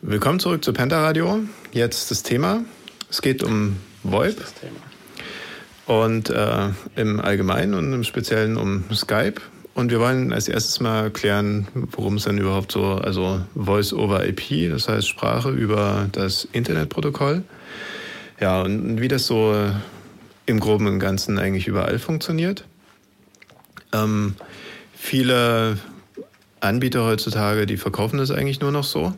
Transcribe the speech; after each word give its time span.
Willkommen 0.00 0.38
zurück 0.38 0.64
zu 0.64 0.72
Pentaradio. 0.72 1.40
Jetzt 1.72 2.12
das 2.12 2.22
Thema. 2.22 2.62
Es 3.10 3.20
geht 3.20 3.42
um 3.42 3.78
VoIP. 4.04 4.36
Und 5.86 6.30
äh, 6.30 6.68
im 6.94 7.18
Allgemeinen 7.18 7.74
und 7.74 7.92
im 7.92 8.04
Speziellen 8.04 8.56
um 8.56 8.84
Skype. 8.94 9.40
Und 9.74 9.90
wir 9.90 9.98
wollen 9.98 10.32
als 10.32 10.46
erstes 10.46 10.78
mal 10.78 11.10
klären, 11.10 11.66
worum 11.74 12.14
es 12.14 12.24
denn 12.24 12.38
überhaupt 12.38 12.70
so, 12.70 12.84
also 12.84 13.40
Voice 13.56 13.92
over 13.92 14.24
IP, 14.24 14.70
das 14.70 14.88
heißt 14.88 15.08
Sprache 15.08 15.50
über 15.50 16.08
das 16.12 16.46
Internetprotokoll. 16.52 17.42
Ja, 18.38 18.62
und 18.62 19.00
wie 19.00 19.08
das 19.08 19.26
so 19.26 19.52
im 20.46 20.60
Groben 20.60 20.86
und 20.86 21.00
Ganzen 21.00 21.40
eigentlich 21.40 21.66
überall 21.66 21.98
funktioniert. 21.98 22.64
Ähm, 23.92 24.36
viele 24.94 25.78
Anbieter 26.60 27.04
heutzutage, 27.04 27.66
die 27.66 27.76
verkaufen 27.76 28.18
das 28.18 28.30
eigentlich 28.30 28.60
nur 28.60 28.70
noch 28.70 28.84
so. 28.84 29.12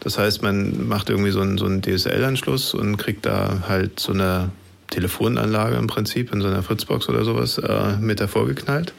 Das 0.00 0.18
heißt, 0.18 0.42
man 0.42 0.88
macht 0.88 1.10
irgendwie 1.10 1.30
so 1.30 1.40
einen, 1.40 1.58
so 1.58 1.66
einen 1.66 1.82
DSL-Anschluss 1.82 2.74
und 2.74 2.96
kriegt 2.96 3.26
da 3.26 3.64
halt 3.68 3.98
so 3.98 4.12
eine 4.12 4.50
Telefonanlage 4.90 5.76
im 5.76 5.86
Prinzip 5.86 6.32
in 6.32 6.40
so 6.40 6.48
einer 6.48 6.62
Fritzbox 6.62 7.08
oder 7.08 7.24
sowas 7.24 7.58
äh, 7.58 7.96
mit 8.00 8.20
davor 8.20 8.46
geknallt. 8.46 8.92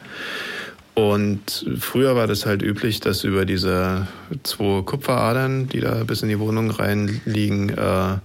Und 0.94 1.66
früher 1.78 2.16
war 2.16 2.26
das 2.26 2.46
halt 2.46 2.62
üblich, 2.62 3.00
dass 3.00 3.24
über 3.24 3.44
diese 3.44 4.06
zwei 4.42 4.82
Kupferadern, 4.82 5.68
die 5.68 5.80
da 5.80 6.04
bis 6.04 6.22
in 6.22 6.28
die 6.28 6.38
Wohnung 6.38 6.70
reinliegen, 6.70 7.70
äh, 7.70 8.18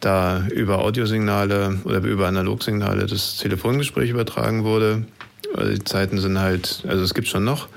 da 0.00 0.46
über 0.48 0.78
Audiosignale 0.78 1.78
oder 1.84 1.98
über 1.98 2.26
Analogsignale 2.26 3.06
das 3.06 3.36
Telefongespräch 3.36 4.10
übertragen 4.10 4.64
wurde. 4.64 5.04
Die 5.56 5.82
Zeiten 5.84 6.18
sind 6.18 6.38
halt, 6.38 6.84
also 6.86 7.02
es 7.02 7.14
gibt 7.14 7.28
schon 7.28 7.44
noch. 7.44 7.68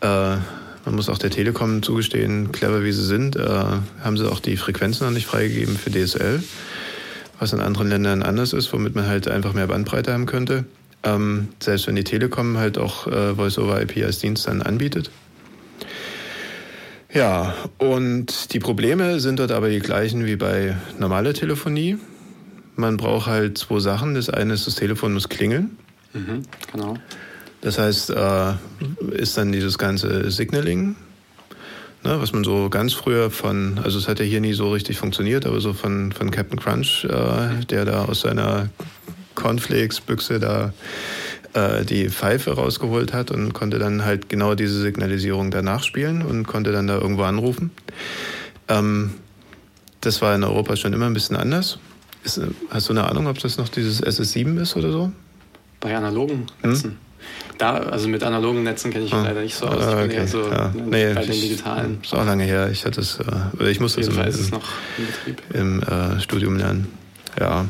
Äh, 0.00 0.36
man 0.84 0.94
muss 0.94 1.08
auch 1.08 1.18
der 1.18 1.30
Telekom 1.30 1.82
zugestehen, 1.82 2.52
clever 2.52 2.82
wie 2.82 2.92
sie 2.92 3.04
sind, 3.04 3.36
äh, 3.36 3.48
haben 4.02 4.16
sie 4.16 4.30
auch 4.30 4.40
die 4.40 4.56
Frequenzen 4.56 5.06
noch 5.06 5.12
nicht 5.12 5.26
freigegeben 5.26 5.76
für 5.76 5.90
DSL, 5.90 6.42
was 7.38 7.52
in 7.52 7.60
anderen 7.60 7.88
Ländern 7.88 8.22
anders 8.22 8.52
ist, 8.52 8.72
womit 8.72 8.94
man 8.94 9.06
halt 9.06 9.28
einfach 9.28 9.52
mehr 9.52 9.66
Bandbreite 9.66 10.12
haben 10.12 10.26
könnte. 10.26 10.64
Ähm, 11.04 11.48
selbst 11.60 11.86
wenn 11.86 11.96
die 11.96 12.04
Telekom 12.04 12.58
halt 12.58 12.78
auch 12.78 13.06
äh, 13.06 13.34
Voice-over-IP 13.34 14.04
als 14.04 14.18
Dienst 14.18 14.46
dann 14.46 14.62
anbietet. 14.62 15.10
Ja, 17.12 17.54
und 17.78 18.54
die 18.54 18.58
Probleme 18.58 19.20
sind 19.20 19.38
dort 19.38 19.50
aber 19.50 19.68
die 19.68 19.80
gleichen 19.80 20.24
wie 20.24 20.36
bei 20.36 20.76
normaler 20.98 21.34
Telefonie. 21.34 21.98
Man 22.74 22.96
braucht 22.96 23.26
halt 23.26 23.58
zwei 23.58 23.80
Sachen. 23.80 24.14
Das 24.14 24.30
eine 24.30 24.54
ist, 24.54 24.66
das 24.66 24.76
Telefon 24.76 25.12
muss 25.12 25.28
klingeln. 25.28 25.76
Mhm, 26.14 26.42
genau. 26.72 26.94
Das 27.62 27.78
heißt, 27.78 28.10
äh, 28.10 28.54
ist 29.12 29.38
dann 29.38 29.52
dieses 29.52 29.78
ganze 29.78 30.30
Signaling, 30.30 30.96
ne, 32.02 32.20
was 32.20 32.32
man 32.32 32.42
so 32.42 32.68
ganz 32.68 32.92
früher 32.92 33.30
von, 33.30 33.80
also 33.82 33.98
es 33.98 34.08
hat 34.08 34.18
ja 34.18 34.24
hier 34.24 34.40
nie 34.40 34.52
so 34.52 34.70
richtig 34.72 34.98
funktioniert, 34.98 35.46
aber 35.46 35.60
so 35.60 35.72
von, 35.72 36.10
von 36.12 36.32
Captain 36.32 36.58
Crunch, 36.58 37.04
äh, 37.04 37.64
der 37.70 37.84
da 37.84 38.04
aus 38.06 38.22
seiner 38.22 38.68
Cornflakes-Büchse 39.36 40.40
da 40.40 40.72
äh, 41.54 41.84
die 41.84 42.10
Pfeife 42.10 42.52
rausgeholt 42.52 43.12
hat 43.12 43.30
und 43.30 43.52
konnte 43.52 43.78
dann 43.78 44.04
halt 44.04 44.28
genau 44.28 44.56
diese 44.56 44.82
Signalisierung 44.82 45.52
danach 45.52 45.84
spielen 45.84 46.22
und 46.22 46.48
konnte 46.48 46.72
dann 46.72 46.88
da 46.88 46.98
irgendwo 46.98 47.22
anrufen. 47.22 47.70
Ähm, 48.66 49.14
das 50.00 50.20
war 50.20 50.34
in 50.34 50.42
Europa 50.42 50.74
schon 50.74 50.92
immer 50.92 51.06
ein 51.06 51.14
bisschen 51.14 51.36
anders. 51.36 51.78
Ist, 52.24 52.40
hast 52.70 52.88
du 52.88 52.92
eine 52.92 53.08
Ahnung, 53.08 53.28
ob 53.28 53.38
das 53.38 53.56
noch 53.56 53.68
dieses 53.68 54.02
SS7 54.02 54.60
ist 54.60 54.76
oder 54.76 54.90
so? 54.90 55.12
Bei 55.78 55.96
analogen 55.96 56.46
Netzen? 56.62 56.90
Hm? 56.90 57.11
Da, 57.62 57.74
also 57.74 58.08
mit 58.08 58.24
analogen 58.24 58.64
Netzen 58.64 58.90
kenne 58.90 59.04
ich 59.04 59.12
mich 59.12 59.20
ah, 59.20 59.24
leider 59.24 59.40
nicht 59.40 59.54
so 59.54 59.68
aus. 59.68 59.76
Ich 59.76 59.86
ah, 59.86 60.02
bin 60.02 60.10
eher 60.10 60.26
so 60.26 60.50
ja. 60.50 60.72
nee, 60.74 61.14
bei 61.14 61.24
den 61.24 61.30
digitalen. 61.30 62.00
Ist 62.02 62.12
auch 62.12 62.26
lange 62.26 62.42
her. 62.42 62.68
Ich 62.72 62.84
hatte 62.84 63.00
es, 63.00 63.20
äh, 63.20 63.70
ich 63.70 63.78
musste 63.78 64.00
es 64.00 64.08
im, 64.08 64.18
im, 64.18 65.78
im 65.78 65.82
äh, 65.84 66.20
Studium 66.20 66.56
lernen. 66.56 66.92
Ja. 67.38 67.66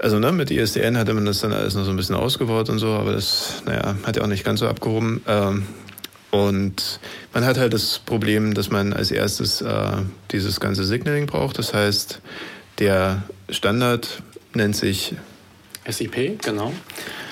Also 0.00 0.18
ne, 0.18 0.32
mit 0.32 0.50
ISDN 0.50 0.98
hatte 0.98 1.14
man 1.14 1.24
das 1.24 1.38
dann 1.38 1.52
alles 1.52 1.76
noch 1.76 1.84
so 1.84 1.90
ein 1.90 1.96
bisschen 1.96 2.16
ausgebaut 2.16 2.68
und 2.68 2.80
so, 2.80 2.88
aber 2.88 3.12
das, 3.12 3.62
naja, 3.64 3.94
hat 4.02 4.16
ja 4.16 4.24
auch 4.24 4.26
nicht 4.26 4.42
ganz 4.42 4.58
so 4.58 4.66
abgehoben. 4.66 5.22
Ähm, 5.28 5.68
und 6.32 6.98
man 7.32 7.44
hat 7.44 7.58
halt 7.58 7.72
das 7.72 8.00
Problem, 8.00 8.54
dass 8.54 8.70
man 8.70 8.92
als 8.92 9.12
erstes 9.12 9.60
äh, 9.60 9.98
dieses 10.32 10.58
ganze 10.58 10.82
Signaling 10.82 11.26
braucht. 11.26 11.60
Das 11.60 11.72
heißt, 11.72 12.20
der 12.80 13.22
Standard 13.50 14.20
nennt 14.52 14.74
sich 14.74 15.14
SIP, 15.88 16.42
genau. 16.42 16.72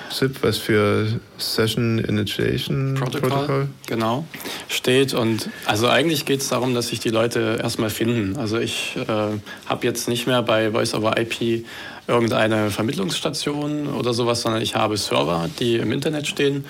SIP, 0.09 0.41
was 0.41 0.57
für 0.57 1.19
Session 1.37 1.99
Initiation 1.99 2.95
Protocol, 2.95 3.29
Protocol. 3.29 3.67
genau 3.87 4.25
steht. 4.67 5.13
Und 5.13 5.49
also 5.65 5.87
eigentlich 5.87 6.25
geht 6.25 6.41
es 6.41 6.49
darum, 6.49 6.73
dass 6.73 6.87
sich 6.87 6.99
die 6.99 7.09
Leute 7.09 7.59
erstmal 7.61 7.89
finden. 7.89 8.37
Also 8.37 8.57
ich 8.57 8.95
äh, 8.95 9.05
habe 9.07 9.85
jetzt 9.85 10.07
nicht 10.07 10.27
mehr 10.27 10.41
bei 10.41 10.71
Voice 10.71 10.93
over 10.93 11.17
IP 11.17 11.65
irgendeine 12.07 12.71
Vermittlungsstation 12.71 13.87
oder 13.87 14.13
sowas, 14.13 14.41
sondern 14.41 14.61
ich 14.61 14.75
habe 14.75 14.97
Server, 14.97 15.49
die 15.59 15.75
im 15.75 15.91
Internet 15.91 16.27
stehen. 16.27 16.65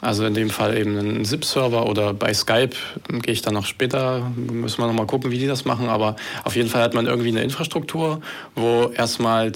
Also 0.00 0.26
in 0.26 0.34
dem 0.34 0.50
Fall 0.50 0.76
eben 0.76 0.98
einen 0.98 1.24
ZIP-Server 1.24 1.86
oder 1.86 2.12
bei 2.12 2.34
Skype 2.34 2.76
gehe 3.22 3.32
ich 3.32 3.40
dann 3.40 3.54
noch 3.54 3.64
später, 3.64 4.30
müssen 4.36 4.82
wir 4.82 4.86
noch 4.86 4.92
mal 4.92 5.06
gucken, 5.06 5.30
wie 5.30 5.38
die 5.38 5.46
das 5.46 5.64
machen. 5.64 5.88
Aber 5.88 6.16
auf 6.44 6.56
jeden 6.56 6.68
Fall 6.68 6.82
hat 6.82 6.92
man 6.92 7.06
irgendwie 7.06 7.28
eine 7.28 7.42
Infrastruktur, 7.42 8.20
wo 8.54 8.90
erstmal 8.94 9.50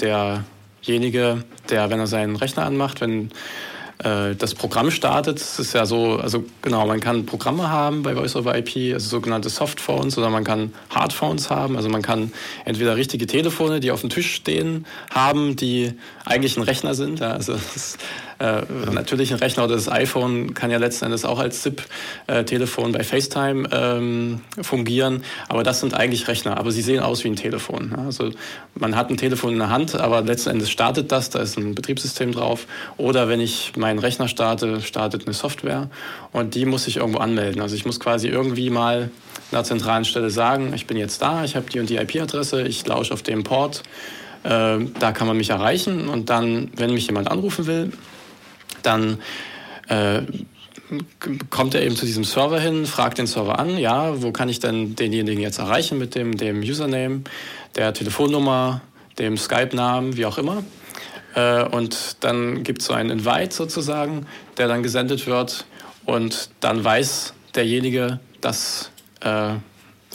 derjenige, 0.86 1.44
der, 1.70 1.90
wenn 1.90 2.00
er 2.00 2.06
seinen 2.06 2.36
Rechner 2.36 2.64
anmacht, 2.64 3.00
wenn 3.00 3.30
äh, 3.98 4.34
das 4.36 4.54
Programm 4.54 4.90
startet. 4.90 5.38
Es 5.38 5.58
ist 5.58 5.72
ja 5.72 5.86
so, 5.86 6.16
also 6.16 6.44
genau, 6.62 6.86
man 6.86 7.00
kann 7.00 7.26
Programme 7.26 7.68
haben 7.68 8.02
bei 8.02 8.14
Voice 8.14 8.36
over 8.36 8.56
IP, 8.56 8.94
also 8.94 9.08
sogenannte 9.08 9.48
Softphones, 9.48 10.16
oder 10.16 10.30
man 10.30 10.44
kann 10.44 10.72
Hardphones 10.90 11.50
haben. 11.50 11.76
Also 11.76 11.88
man 11.88 12.02
kann 12.02 12.32
entweder 12.64 12.96
richtige 12.96 13.26
Telefone, 13.26 13.80
die 13.80 13.90
auf 13.90 14.00
dem 14.00 14.10
Tisch 14.10 14.34
stehen, 14.34 14.86
haben, 15.10 15.56
die 15.56 15.92
eigentlich 16.24 16.56
ein 16.56 16.62
Rechner 16.62 16.94
sind. 16.94 17.20
Ja, 17.20 17.32
also 17.32 17.54
das 17.54 17.98
äh, 18.38 18.62
natürlich 18.92 19.32
ein 19.32 19.38
Rechner 19.38 19.64
oder 19.64 19.74
das 19.74 19.88
iPhone 19.88 20.54
kann 20.54 20.70
ja 20.70 20.78
letzten 20.78 21.06
Endes 21.06 21.24
auch 21.24 21.40
als 21.40 21.62
SIP-Telefon 21.64 22.92
bei 22.92 23.02
FaceTime 23.02 23.68
ähm, 23.72 24.40
fungieren, 24.60 25.24
aber 25.48 25.64
das 25.64 25.80
sind 25.80 25.94
eigentlich 25.94 26.28
Rechner, 26.28 26.56
aber 26.56 26.70
sie 26.70 26.82
sehen 26.82 27.00
aus 27.00 27.24
wie 27.24 27.28
ein 27.28 27.36
Telefon. 27.36 27.94
Also 28.06 28.30
man 28.76 28.94
hat 28.94 29.10
ein 29.10 29.16
Telefon 29.16 29.54
in 29.54 29.58
der 29.58 29.70
Hand, 29.70 29.96
aber 29.96 30.22
letzten 30.22 30.50
Endes 30.50 30.70
startet 30.70 31.10
das, 31.10 31.30
da 31.30 31.40
ist 31.40 31.58
ein 31.58 31.74
Betriebssystem 31.74 32.32
drauf. 32.32 32.66
Oder 32.96 33.28
wenn 33.28 33.40
ich 33.40 33.72
meinen 33.88 33.98
Rechner 33.98 34.28
starte, 34.28 34.82
startet 34.82 35.24
eine 35.24 35.32
Software 35.32 35.88
und 36.32 36.54
die 36.54 36.66
muss 36.66 36.86
ich 36.86 36.98
irgendwo 36.98 37.20
anmelden. 37.20 37.62
Also 37.62 37.74
ich 37.74 37.86
muss 37.86 37.98
quasi 37.98 38.28
irgendwie 38.28 38.68
mal 38.68 39.10
einer 39.50 39.64
zentralen 39.64 40.04
Stelle 40.04 40.28
sagen, 40.28 40.74
ich 40.74 40.86
bin 40.86 40.98
jetzt 40.98 41.22
da, 41.22 41.42
ich 41.44 41.56
habe 41.56 41.70
die 41.70 41.80
und 41.80 41.88
die 41.88 41.96
IP-Adresse, 41.96 42.62
ich 42.62 42.86
lausche 42.86 43.14
auf 43.14 43.22
dem 43.22 43.44
Port. 43.44 43.82
Äh, 44.44 44.78
da 45.00 45.12
kann 45.12 45.26
man 45.26 45.38
mich 45.38 45.48
erreichen 45.48 46.08
und 46.08 46.28
dann, 46.28 46.70
wenn 46.76 46.92
mich 46.92 47.06
jemand 47.06 47.30
anrufen 47.30 47.66
will, 47.66 47.92
dann 48.82 49.18
äh, 49.88 50.20
kommt 51.48 51.74
er 51.74 51.82
eben 51.82 51.96
zu 51.96 52.04
diesem 52.04 52.24
Server 52.24 52.60
hin, 52.60 52.84
fragt 52.84 53.16
den 53.16 53.26
Server 53.26 53.58
an, 53.58 53.78
ja, 53.78 54.22
wo 54.22 54.32
kann 54.32 54.50
ich 54.50 54.60
denn 54.60 54.96
denjenigen 54.96 55.42
jetzt 55.42 55.58
erreichen 55.58 55.98
mit 55.98 56.14
dem, 56.14 56.36
dem 56.36 56.60
Username, 56.60 57.22
der 57.74 57.94
Telefonnummer, 57.94 58.82
dem 59.18 59.38
Skype-Namen, 59.38 60.18
wie 60.18 60.26
auch 60.26 60.36
immer. 60.36 60.62
Äh, 61.34 61.64
und 61.64 62.16
dann 62.20 62.62
gibt 62.62 62.80
es 62.80 62.86
so 62.88 62.94
einen 62.94 63.10
Invite 63.10 63.54
sozusagen, 63.54 64.26
der 64.56 64.68
dann 64.68 64.82
gesendet 64.82 65.26
wird 65.26 65.66
und 66.04 66.50
dann 66.60 66.82
weiß 66.82 67.34
derjenige, 67.54 68.20
dass 68.40 68.90
äh, 69.20 69.54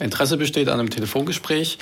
Interesse 0.00 0.36
besteht 0.36 0.68
an 0.68 0.80
einem 0.80 0.90
Telefongespräch. 0.90 1.78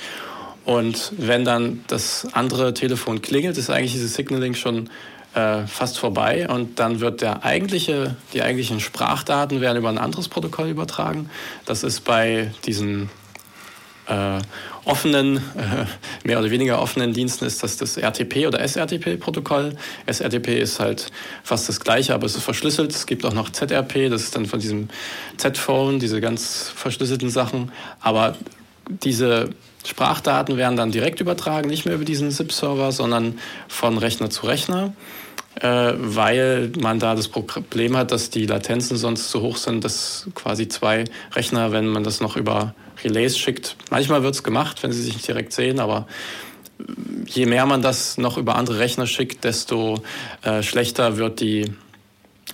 Und 0.64 1.12
wenn 1.16 1.44
dann 1.44 1.84
das 1.88 2.28
andere 2.32 2.72
Telefon 2.72 3.20
klingelt, 3.20 3.58
ist 3.58 3.70
eigentlich 3.70 3.92
dieses 3.92 4.14
Signaling 4.14 4.54
schon 4.54 4.90
äh, 5.34 5.66
fast 5.66 5.98
vorbei 5.98 6.46
und 6.48 6.78
dann 6.78 7.00
wird 7.00 7.20
der 7.20 7.44
eigentliche, 7.44 8.16
die 8.32 8.42
eigentlichen 8.42 8.80
Sprachdaten 8.80 9.60
werden 9.60 9.78
über 9.78 9.88
ein 9.88 9.98
anderes 9.98 10.28
Protokoll 10.28 10.68
übertragen. 10.68 11.30
Das 11.64 11.82
ist 11.82 12.04
bei 12.04 12.52
diesen 12.66 13.08
äh, 14.12 14.38
offenen, 14.84 15.36
äh, 15.36 15.86
mehr 16.24 16.38
oder 16.38 16.50
weniger 16.50 16.80
offenen 16.80 17.12
Diensten 17.12 17.44
ist 17.44 17.62
das 17.62 17.76
das 17.76 17.96
RTP 17.96 18.46
oder 18.46 18.60
SRTP-Protokoll. 18.60 19.76
SRTP 20.06 20.60
ist 20.60 20.80
halt 20.80 21.10
fast 21.42 21.68
das 21.68 21.80
gleiche, 21.80 22.14
aber 22.14 22.26
es 22.26 22.34
ist 22.34 22.42
verschlüsselt. 22.42 22.90
Es 22.90 23.06
gibt 23.06 23.24
auch 23.24 23.32
noch 23.32 23.50
ZRP, 23.50 24.10
das 24.10 24.22
ist 24.22 24.36
dann 24.36 24.46
von 24.46 24.60
diesem 24.60 24.88
Z-Phone, 25.36 25.98
diese 25.98 26.20
ganz 26.20 26.72
verschlüsselten 26.74 27.30
Sachen. 27.30 27.70
Aber 28.00 28.36
diese 28.88 29.50
Sprachdaten 29.84 30.56
werden 30.56 30.76
dann 30.76 30.90
direkt 30.90 31.20
übertragen, 31.20 31.68
nicht 31.68 31.84
mehr 31.86 31.94
über 31.94 32.04
diesen 32.04 32.30
ZIP-Server, 32.30 32.92
sondern 32.92 33.38
von 33.68 33.98
Rechner 33.98 34.30
zu 34.30 34.46
Rechner, 34.46 34.92
äh, 35.60 35.92
weil 35.96 36.72
man 36.80 36.98
da 36.98 37.14
das 37.14 37.28
Problem 37.28 37.96
hat, 37.96 38.10
dass 38.10 38.30
die 38.30 38.46
Latenzen 38.46 38.96
sonst 38.96 39.30
zu 39.30 39.42
hoch 39.42 39.56
sind, 39.56 39.84
dass 39.84 40.28
quasi 40.34 40.68
zwei 40.68 41.04
Rechner, 41.34 41.72
wenn 41.72 41.86
man 41.86 42.04
das 42.04 42.20
noch 42.20 42.36
über 42.36 42.74
Relays 43.04 43.38
schickt, 43.38 43.76
manchmal 43.90 44.22
wird 44.22 44.34
es 44.34 44.42
gemacht, 44.42 44.82
wenn 44.82 44.92
sie 44.92 45.02
sich 45.02 45.14
nicht 45.14 45.28
direkt 45.28 45.52
sehen, 45.52 45.80
aber 45.80 46.06
je 47.26 47.46
mehr 47.46 47.66
man 47.66 47.82
das 47.82 48.18
noch 48.18 48.36
über 48.36 48.56
andere 48.56 48.78
Rechner 48.78 49.06
schickt, 49.06 49.44
desto 49.44 50.02
äh, 50.42 50.62
schlechter 50.62 51.16
wird 51.16 51.40
die 51.40 51.72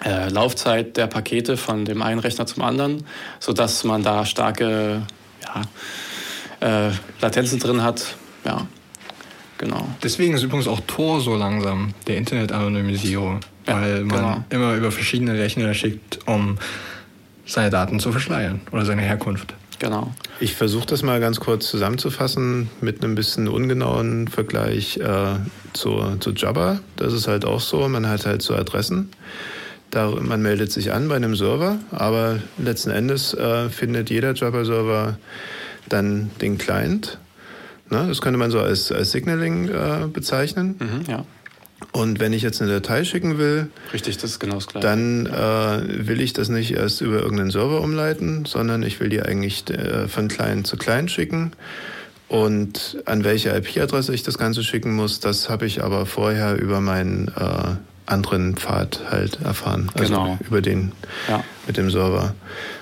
äh, 0.05 0.29
Laufzeit 0.29 0.97
der 0.97 1.07
Pakete 1.07 1.57
von 1.57 1.85
dem 1.85 2.03
einen 2.03 2.21
Rechner 2.21 2.47
zum 2.47 2.63
anderen, 2.63 3.05
sodass 3.41 3.85
man 3.85 4.03
da 4.03 4.25
starke 4.25 5.03
ja, 6.61 6.89
äh, 6.89 6.93
Latenzen 7.21 7.59
drin 7.59 7.83
hat. 7.83 8.17
Ja, 8.45 8.67
genau. 9.57 9.89
Deswegen 10.03 10.35
ist 10.35 10.43
übrigens 10.43 10.69
auch 10.69 10.81
Tor 10.87 11.21
so 11.21 11.35
langsam, 11.37 11.95
der 12.07 12.17
Internet-Anonymisierung. 12.19 13.41
Ja, 13.67 13.75
weil 13.75 14.05
man 14.05 14.19
genau. 14.19 14.45
immer 14.51 14.75
über 14.75 14.91
verschiedene 14.91 15.39
Rechner 15.39 15.75
schickt, 15.75 16.21
um 16.27 16.59
seine 17.45 17.71
Daten 17.71 18.01
zu 18.01 18.13
verschleiern 18.13 18.61
oder 18.73 18.85
seine 18.85 19.03
Herkunft. 19.03 19.55
Genau. 19.79 20.13
Ich 20.41 20.55
versuche 20.55 20.87
das 20.87 21.03
mal 21.03 21.21
ganz 21.21 21.41
kurz 21.41 21.69
zusammenzufassen 21.69 22.69
mit 22.81 23.03
einem 23.03 23.15
bisschen 23.15 23.49
ungenauen 23.49 24.29
Vergleich 24.29 24.99
äh, 24.99 25.37
zu, 25.73 26.17
zu 26.21 26.33
Jabba. 26.33 26.81
Das 26.97 27.13
ist 27.13 27.29
halt 27.29 27.45
auch 27.45 27.61
so, 27.61 27.89
man 27.89 28.09
hat 28.09 28.27
halt 28.27 28.43
so 28.43 28.55
Adressen. 28.55 29.11
Da, 29.91 30.11
man 30.11 30.43
meldet 30.43 30.71
sich 30.71 30.93
an 30.93 31.09
bei 31.09 31.17
einem 31.17 31.35
Server, 31.35 31.79
aber 31.91 32.41
letzten 32.59 32.91
Endes 32.91 33.33
äh, 33.35 33.71
findet 33.71 34.11
jeder 34.11 34.35
Jabba-Server 34.35 35.17
dann 35.89 36.31
den 36.41 36.59
Client. 36.59 37.19
Ne? 37.89 38.05
Das 38.07 38.21
könnte 38.21 38.39
man 38.39 38.51
so 38.51 38.61
als, 38.61 38.93
als 38.93 39.13
Signaling 39.13 39.69
äh, 39.69 40.07
bezeichnen. 40.13 40.77
Mhm, 40.79 41.11
ja. 41.11 41.25
Und 41.93 42.21
wenn 42.21 42.33
ich 42.33 42.43
jetzt 42.43 42.61
eine 42.61 42.73
Datei 42.73 43.05
schicken 43.05 43.39
will, 43.39 43.71
Richtig, 43.93 44.17
das 44.19 44.33
ist 44.33 44.41
genau 44.41 44.57
das 44.57 44.67
Gleiche. 44.67 44.87
dann 44.87 45.27
äh, 45.27 46.07
will 46.07 46.21
ich 46.21 46.33
das 46.33 46.49
nicht 46.49 46.73
erst 46.73 47.01
über 47.01 47.21
irgendeinen 47.21 47.51
Server 47.51 47.81
umleiten, 47.81 48.45
sondern 48.45 48.83
ich 48.83 49.01
will 49.01 49.09
die 49.09 49.23
eigentlich 49.23 49.71
äh, 49.71 50.09
von 50.09 50.29
Client 50.29 50.67
zu 50.67 50.77
Client 50.77 51.11
schicken. 51.11 51.53
Und 52.29 52.99
an 53.07 53.25
welche 53.25 53.57
IP-Adresse 53.57 54.13
ich 54.13 54.23
das 54.23 54.37
Ganze 54.37 54.63
schicken 54.63 54.95
muss, 54.95 55.21
das 55.21 55.49
habe 55.49 55.67
ich 55.67 55.83
aber 55.83 56.05
vorher 56.05 56.57
über 56.61 56.81
meinen 56.81 57.29
äh, 57.29 57.77
anderen 58.05 58.57
Pfad 58.57 59.01
halt 59.11 59.41
erfahren. 59.43 59.91
Also 59.95 60.15
genau. 60.15 60.39
über 60.47 60.61
den 60.61 60.93
ja. 61.29 61.43
mit 61.67 61.77
dem 61.77 61.91
Server. 61.91 62.35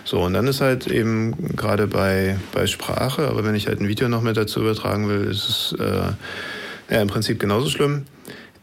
So, 0.05 0.21
und 0.23 0.33
dann 0.33 0.47
ist 0.47 0.61
halt 0.61 0.87
eben 0.87 1.55
gerade 1.57 1.87
bei, 1.87 2.37
bei 2.53 2.67
Sprache, 2.67 3.29
aber 3.29 3.45
wenn 3.45 3.55
ich 3.55 3.67
halt 3.67 3.81
ein 3.81 3.89
Video 3.89 4.09
noch 4.09 4.23
mit 4.23 4.37
dazu 4.37 4.61
übertragen 4.61 5.09
will, 5.09 5.25
ist 5.31 5.49
es 5.49 5.77
äh, 5.79 6.95
ja 6.95 7.03
im 7.03 7.09
Prinzip 7.09 7.39
genauso 7.39 7.69
schlimm. 7.69 8.05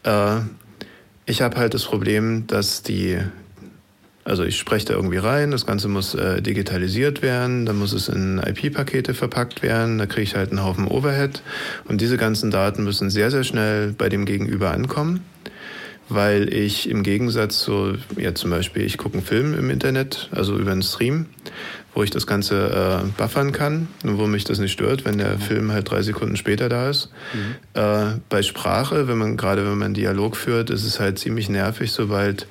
Äh, 0.04 0.40
ich 1.26 1.42
habe 1.42 1.58
halt 1.58 1.74
das 1.74 1.86
Problem, 1.86 2.48
dass 2.48 2.84
die, 2.84 3.18
also 4.26 4.44
ich 4.44 4.58
spreche 4.58 4.88
da 4.88 4.94
irgendwie 4.94 5.18
rein, 5.18 5.52
das 5.52 5.66
Ganze 5.66 5.88
muss 5.88 6.16
äh, 6.16 6.42
digitalisiert 6.42 7.22
werden, 7.22 7.66
dann 7.66 7.78
muss 7.78 7.94
es 7.94 8.10
in 8.10 8.40
IP-Pakete 8.40 9.14
verpackt 9.14 9.64
werden, 9.64 9.98
da 9.98 10.06
kriege 10.06 10.24
ich 10.24 10.36
halt 10.36 10.50
einen 10.50 10.64
Haufen 10.64 10.88
Overhead 10.88 11.42
und 11.86 12.02
diese 12.02 12.18
ganzen 12.18 12.52
Daten 12.52 12.84
müssen 12.84 13.10
sehr, 13.10 13.32
sehr 13.32 13.44
schnell 13.44 13.94
bei 13.94 14.10
dem 14.10 14.26
Gegenüber 14.26 14.72
ankommen 14.72 15.22
weil 16.10 16.54
ich 16.54 16.90
im 16.90 17.04
Gegensatz 17.04 17.60
zu, 17.60 17.94
ja 18.18 18.36
zum 18.36 18.52
Beispiel, 18.52 18.84
ich 18.84 18.98
gucke 18.98 19.16
einen 19.16 19.26
Film 19.26 19.58
im 19.58 19.70
Internet, 19.70 20.30
also 20.32 20.58
über 20.58 20.72
einen 20.72 20.84
Stream, 20.84 21.28
wo 21.94 22.04
ich 22.04 22.10
das 22.10 22.28
Ganze 22.28 23.04
äh, 23.04 23.08
buffern 23.18 23.52
kann 23.52 23.88
und 24.04 24.18
wo 24.18 24.26
mich 24.26 24.44
das 24.44 24.60
nicht 24.60 24.72
stört, 24.72 25.06
wenn 25.06 25.18
der 25.18 25.36
mhm. 25.36 25.42
Film 25.42 25.72
halt 25.72 25.90
drei 25.90 26.02
Sekunden 26.02 26.36
später 26.36 26.70
da 26.70 26.90
ist. 26.90 27.10
Mhm. 27.34 27.82
Äh, 27.82 28.20
bei 28.30 28.42
Sprache, 28.42 29.08
wenn 29.08 29.18
man 29.18 29.38
gerade 29.38 29.66
wenn 29.66 29.78
man 29.78 29.94
Dialog 29.94 30.36
führt, 30.36 30.70
ist 30.70 30.84
es 30.84 31.00
halt 31.00 31.20
ziemlich 31.20 31.50
nervig, 31.50 31.92
sobald 31.92 32.48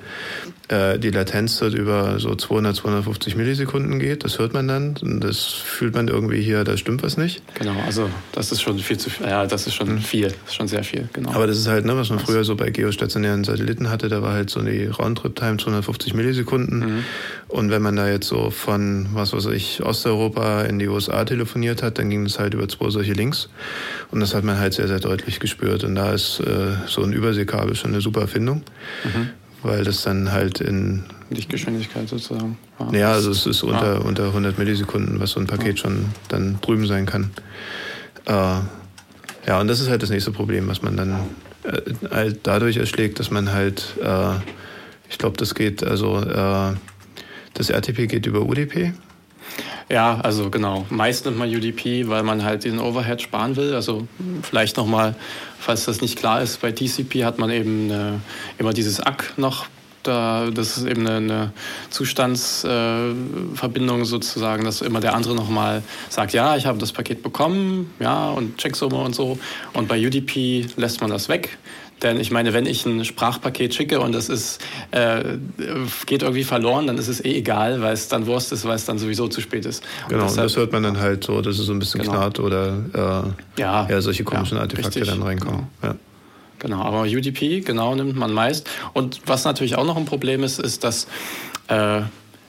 äh, 0.73 0.97
die 0.97 1.11
Latenz 1.11 1.59
dort 1.59 1.75
über 1.75 2.19
so 2.19 2.33
200, 2.33 2.75
250 2.75 3.35
Millisekunden 3.35 3.99
geht. 3.99 4.23
Das 4.23 4.39
hört 4.39 4.53
man 4.53 4.67
dann 4.67 4.95
und 5.01 5.23
das 5.23 5.43
fühlt 5.43 5.93
man 5.93 6.07
irgendwie 6.07 6.41
hier, 6.41 6.63
da 6.63 6.77
stimmt 6.77 7.03
was 7.03 7.15
nicht. 7.15 7.43
Genau, 7.55 7.75
also 7.85 8.09
das 8.31 8.51
ist 8.51 8.61
schon 8.61 8.79
viel 8.79 8.97
zu 8.97 9.09
viel. 9.09 9.27
Ja, 9.27 9.45
das 9.45 9.67
ist 9.67 9.75
schon 9.75 9.93
mhm. 9.93 9.99
viel, 9.99 10.27
das 10.27 10.35
ist 10.47 10.55
schon 10.55 10.67
sehr 10.67 10.83
viel, 10.83 11.07
genau. 11.13 11.31
Aber 11.31 11.45
das 11.45 11.57
ist 11.57 11.67
halt, 11.67 11.85
ne, 11.85 11.95
was 11.95 12.09
man 12.09 12.19
früher 12.19 12.43
so 12.43 12.55
bei 12.55 12.71
geostationären 12.71 13.43
Satelliten 13.43 13.89
hatte, 13.89 14.09
da 14.09 14.21
war 14.21 14.33
halt 14.33 14.49
so 14.49 14.61
die 14.61 14.85
Roundtrip-Time 14.85 15.57
250 15.57 16.13
Millisekunden. 16.15 16.79
Mhm. 16.79 17.03
Und 17.49 17.69
wenn 17.69 17.83
man 17.83 17.95
da 17.95 18.09
jetzt 18.09 18.27
so 18.27 18.49
von, 18.49 19.09
was 19.13 19.33
weiß 19.33 19.45
ich, 19.47 19.83
Osteuropa 19.83 20.63
in 20.63 20.79
die 20.79 20.87
USA 20.87 21.23
telefoniert 21.23 21.83
hat, 21.83 21.99
dann 21.99 22.09
ging 22.09 22.23
das 22.23 22.39
halt 22.39 22.55
über 22.55 22.67
zwei 22.67 22.89
solche 22.89 23.13
Links. 23.13 23.49
Und 24.09 24.21
das 24.21 24.33
hat 24.33 24.43
man 24.43 24.57
halt 24.57 24.73
sehr, 24.73 24.87
sehr 24.87 24.99
deutlich 24.99 25.39
gespürt. 25.39 25.83
Und 25.83 25.95
da 25.95 26.13
ist 26.13 26.39
äh, 26.39 26.73
so 26.87 27.03
ein 27.03 27.13
Überseekabel 27.13 27.75
schon 27.75 27.91
eine 27.91 28.01
super 28.01 28.21
Erfindung. 28.21 28.63
Mhm 29.03 29.29
weil 29.63 29.83
das 29.83 30.03
dann 30.03 30.31
halt 30.31 30.61
in 30.61 31.03
Lichtgeschwindigkeit 31.29 32.07
sozusagen. 32.07 32.57
Ja, 32.79 32.97
ja 32.97 33.11
also 33.13 33.31
es 33.31 33.45
ist 33.45 33.63
unter, 33.63 33.95
ja. 33.95 33.99
unter 33.99 34.25
100 34.27 34.57
Millisekunden, 34.57 35.19
was 35.19 35.31
so 35.31 35.39
ein 35.39 35.47
Paket 35.47 35.77
ja. 35.77 35.83
schon 35.83 36.05
dann 36.27 36.59
drüben 36.61 36.85
sein 36.85 37.05
kann. 37.05 37.31
Äh, 38.25 38.59
ja, 39.47 39.59
und 39.59 39.67
das 39.67 39.79
ist 39.79 39.89
halt 39.89 40.03
das 40.03 40.09
nächste 40.09 40.31
Problem, 40.31 40.67
was 40.67 40.81
man 40.81 40.95
dann 40.95 41.11
äh, 41.63 41.81
halt 42.11 42.41
dadurch 42.43 42.77
erschlägt, 42.77 43.19
dass 43.19 43.31
man 43.31 43.51
halt, 43.51 43.95
äh, 44.01 44.35
ich 45.09 45.17
glaube, 45.17 45.37
das 45.37 45.55
geht, 45.55 45.83
also 45.83 46.19
äh, 46.19 46.73
das 47.53 47.69
RTP 47.69 48.07
geht 48.07 48.25
über 48.25 48.41
UDP. 48.41 48.93
Ja, 49.89 50.19
also 50.21 50.49
genau. 50.49 50.85
Meist 50.89 51.25
nimmt 51.25 51.37
man 51.37 51.53
UDP, 51.53 52.07
weil 52.07 52.23
man 52.23 52.43
halt 52.43 52.63
den 52.63 52.79
Overhead 52.79 53.21
sparen 53.21 53.55
will. 53.55 53.75
Also 53.75 54.07
vielleicht 54.41 54.77
nochmal, 54.77 55.15
falls 55.59 55.85
das 55.85 56.01
nicht 56.01 56.17
klar 56.17 56.41
ist, 56.41 56.61
bei 56.61 56.71
TCP 56.71 57.25
hat 57.25 57.37
man 57.37 57.49
eben 57.49 57.91
eine, 57.91 58.21
immer 58.57 58.73
dieses 58.73 58.99
ACK 58.99 59.33
noch 59.37 59.67
da, 60.03 60.49
das 60.53 60.77
ist 60.77 60.85
eben 60.85 61.07
eine, 61.07 61.17
eine 61.17 61.51
Zustandsverbindung 61.89 64.01
äh, 64.01 64.05
sozusagen, 64.05 64.63
dass 64.65 64.81
immer 64.81 64.99
der 64.99 65.15
andere 65.15 65.33
nochmal 65.35 65.81
sagt, 66.09 66.33
ja, 66.33 66.57
ich 66.57 66.65
habe 66.65 66.77
das 66.77 66.91
Paket 66.91 67.23
bekommen, 67.23 67.93
ja, 67.99 68.29
und 68.29 68.57
Checksumme 68.57 68.97
und 68.97 69.15
so. 69.15 69.39
Und 69.73 69.87
bei 69.87 70.05
UDP 70.05 70.67
lässt 70.75 70.99
man 71.01 71.09
das 71.09 71.29
weg. 71.29 71.57
Denn 72.03 72.19
ich 72.19 72.31
meine, 72.31 72.53
wenn 72.53 72.65
ich 72.65 72.85
ein 72.85 73.05
Sprachpaket 73.05 73.73
schicke 73.73 74.01
und 74.01 74.13
das 74.13 74.29
ist, 74.29 74.61
äh, 74.91 75.23
geht 76.05 76.21
irgendwie 76.21 76.43
verloren, 76.43 76.85
dann 76.87 76.97
ist 76.97 77.07
es 77.07 77.23
eh 77.23 77.35
egal, 77.35 77.81
weil 77.81 77.93
es 77.93 78.09
dann 78.09 78.27
Wurst 78.27 78.51
ist, 78.51 78.65
weil 78.65 78.75
es 78.75 78.85
dann 78.85 78.99
sowieso 78.99 79.27
zu 79.29 79.41
spät 79.41 79.65
ist. 79.65 79.83
Genau, 80.09 80.23
und 80.23 80.29
deshalb, 80.29 80.47
das 80.47 80.57
hört 80.57 80.71
man 80.73 80.83
dann 80.83 80.99
halt 80.99 81.23
so, 81.23 81.41
dass 81.41 81.57
es 81.57 81.65
so 81.65 81.71
ein 81.71 81.79
bisschen 81.79 82.01
genau. 82.01 82.13
knarrt 82.13 82.39
oder 82.39 83.33
äh, 83.57 83.61
ja, 83.61 83.87
ja, 83.89 84.01
solche 84.01 84.23
komischen 84.23 84.57
ja, 84.57 84.63
Artefakte 84.63 84.99
richtig, 84.99 85.13
dann 85.13 85.23
reinkommen. 85.23 85.67
Genau. 85.81 85.93
Ja. 85.93 85.99
Genau, 86.59 86.81
aber 86.81 87.01
UDP, 87.01 87.61
genau, 87.61 87.95
nimmt 87.95 88.15
man 88.15 88.31
meist. 88.31 88.69
Und 88.93 89.21
was 89.25 89.43
natürlich 89.43 89.75
auch 89.75 89.85
noch 89.85 89.97
ein 89.97 90.05
Problem 90.05 90.43
ist, 90.43 90.59
ist, 90.59 90.83
dass 90.83 91.07
äh, 91.67 92.01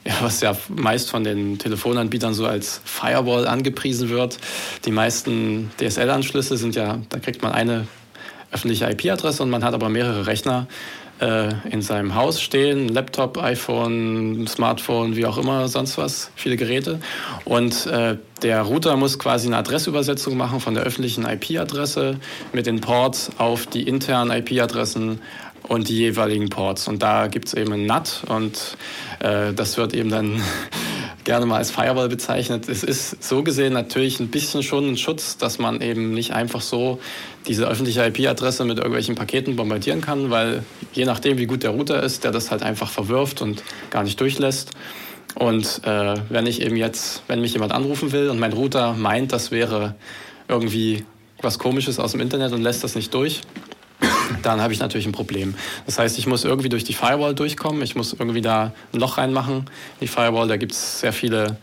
ja, 0.04 0.14
was 0.20 0.40
ja 0.40 0.56
meist 0.68 1.10
von 1.10 1.24
den 1.24 1.58
Telefonanbietern 1.58 2.34
so 2.34 2.46
als 2.46 2.80
Firewall 2.84 3.46
angepriesen 3.46 4.10
wird. 4.10 4.38
Die 4.84 4.90
meisten 4.90 5.70
DSL-Anschlüsse 5.78 6.56
sind 6.56 6.74
ja, 6.74 6.98
da 7.08 7.18
kriegt 7.18 7.42
man 7.42 7.52
eine 7.52 7.86
öffentliche 8.54 8.88
IP-Adresse 8.90 9.42
und 9.42 9.50
man 9.50 9.64
hat 9.64 9.74
aber 9.74 9.88
mehrere 9.88 10.26
Rechner 10.26 10.68
äh, 11.20 11.50
in 11.70 11.82
seinem 11.82 12.14
Haus 12.14 12.40
stehen, 12.40 12.88
Laptop, 12.88 13.38
iPhone, 13.38 14.46
Smartphone, 14.46 15.16
wie 15.16 15.26
auch 15.26 15.38
immer, 15.38 15.68
sonst 15.68 15.98
was, 15.98 16.30
viele 16.34 16.56
Geräte. 16.56 17.00
Und 17.44 17.86
äh, 17.86 18.16
der 18.42 18.62
Router 18.62 18.96
muss 18.96 19.18
quasi 19.18 19.46
eine 19.46 19.56
Adressübersetzung 19.58 20.36
machen 20.36 20.60
von 20.60 20.74
der 20.74 20.84
öffentlichen 20.84 21.24
IP-Adresse 21.24 22.18
mit 22.52 22.66
den 22.66 22.80
Ports 22.80 23.30
auf 23.38 23.66
die 23.66 23.82
internen 23.82 24.30
IP-Adressen 24.30 25.20
und 25.68 25.88
die 25.88 25.96
jeweiligen 25.96 26.50
Ports. 26.50 26.88
Und 26.88 27.02
da 27.02 27.26
gibt 27.26 27.48
es 27.48 27.54
eben 27.54 27.72
ein 27.72 27.86
NAT 27.86 28.24
und 28.28 28.76
äh, 29.20 29.52
das 29.52 29.76
wird 29.76 29.94
eben 29.94 30.10
dann 30.10 30.42
gerne 31.24 31.46
mal 31.46 31.56
als 31.56 31.70
Firewall 31.70 32.08
bezeichnet. 32.08 32.68
Es 32.68 32.82
ist 32.82 33.22
so 33.22 33.42
gesehen 33.42 33.72
natürlich 33.72 34.20
ein 34.20 34.28
bisschen 34.28 34.62
schon 34.62 34.90
ein 34.90 34.96
Schutz, 34.98 35.38
dass 35.38 35.58
man 35.58 35.80
eben 35.80 36.12
nicht 36.12 36.32
einfach 36.32 36.60
so 36.60 37.00
diese 37.46 37.66
öffentliche 37.66 38.04
IP-Adresse 38.06 38.64
mit 38.64 38.78
irgendwelchen 38.78 39.14
Paketen 39.14 39.56
bombardieren 39.56 40.00
kann, 40.00 40.30
weil 40.30 40.64
je 40.92 41.04
nachdem, 41.04 41.38
wie 41.38 41.46
gut 41.46 41.62
der 41.62 41.70
Router 41.70 42.02
ist, 42.02 42.24
der 42.24 42.30
das 42.30 42.50
halt 42.50 42.62
einfach 42.62 42.90
verwirft 42.90 43.42
und 43.42 43.62
gar 43.90 44.02
nicht 44.02 44.20
durchlässt. 44.20 44.70
Und 45.34 45.80
äh, 45.84 46.14
wenn 46.28 46.46
ich 46.46 46.62
eben 46.62 46.76
jetzt, 46.76 47.22
wenn 47.26 47.40
mich 47.40 47.52
jemand 47.52 47.72
anrufen 47.72 48.12
will 48.12 48.30
und 48.30 48.38
mein 48.38 48.52
Router 48.52 48.94
meint, 48.94 49.32
das 49.32 49.50
wäre 49.50 49.94
irgendwie 50.48 51.04
was 51.42 51.58
Komisches 51.58 51.98
aus 51.98 52.12
dem 52.12 52.20
Internet 52.20 52.52
und 52.52 52.62
lässt 52.62 52.84
das 52.84 52.94
nicht 52.94 53.12
durch, 53.12 53.42
dann 54.42 54.60
habe 54.60 54.72
ich 54.72 54.80
natürlich 54.80 55.06
ein 55.06 55.12
Problem. 55.12 55.54
Das 55.86 55.98
heißt, 55.98 56.18
ich 56.18 56.26
muss 56.26 56.44
irgendwie 56.44 56.68
durch 56.68 56.84
die 56.84 56.94
Firewall 56.94 57.34
durchkommen, 57.34 57.82
ich 57.82 57.94
muss 57.96 58.12
irgendwie 58.12 58.40
da 58.40 58.72
ein 58.92 59.00
Loch 59.00 59.18
reinmachen. 59.18 59.66
Die 60.00 60.06
Firewall, 60.06 60.48
da 60.48 60.56
gibt 60.56 60.72
es 60.72 61.00
sehr 61.00 61.12
viele 61.12 61.56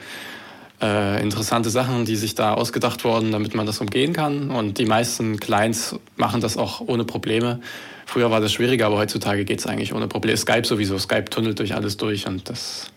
äh, 0.81 1.21
interessante 1.21 1.69
Sachen, 1.69 2.05
die 2.05 2.15
sich 2.15 2.35
da 2.35 2.53
ausgedacht 2.53 3.03
wurden, 3.03 3.31
damit 3.31 3.53
man 3.53 3.65
das 3.65 3.79
umgehen 3.79 4.13
kann. 4.13 4.49
Und 4.49 4.77
die 4.77 4.85
meisten 4.85 5.39
Clients 5.39 5.95
machen 6.17 6.41
das 6.41 6.57
auch 6.57 6.81
ohne 6.81 7.03
Probleme. 7.03 7.59
Früher 8.05 8.31
war 8.31 8.41
das 8.41 8.51
schwieriger, 8.51 8.87
aber 8.87 8.97
heutzutage 8.97 9.45
geht 9.45 9.59
es 9.59 9.67
eigentlich 9.67 9.93
ohne 9.93 10.07
Probleme. 10.07 10.37
Skype 10.37 10.65
sowieso, 10.65 10.97
Skype 10.97 11.25
tunnelt 11.25 11.59
durch 11.59 11.75
alles 11.75 11.97
durch 11.97 12.27
und 12.27 12.49
das 12.49 12.91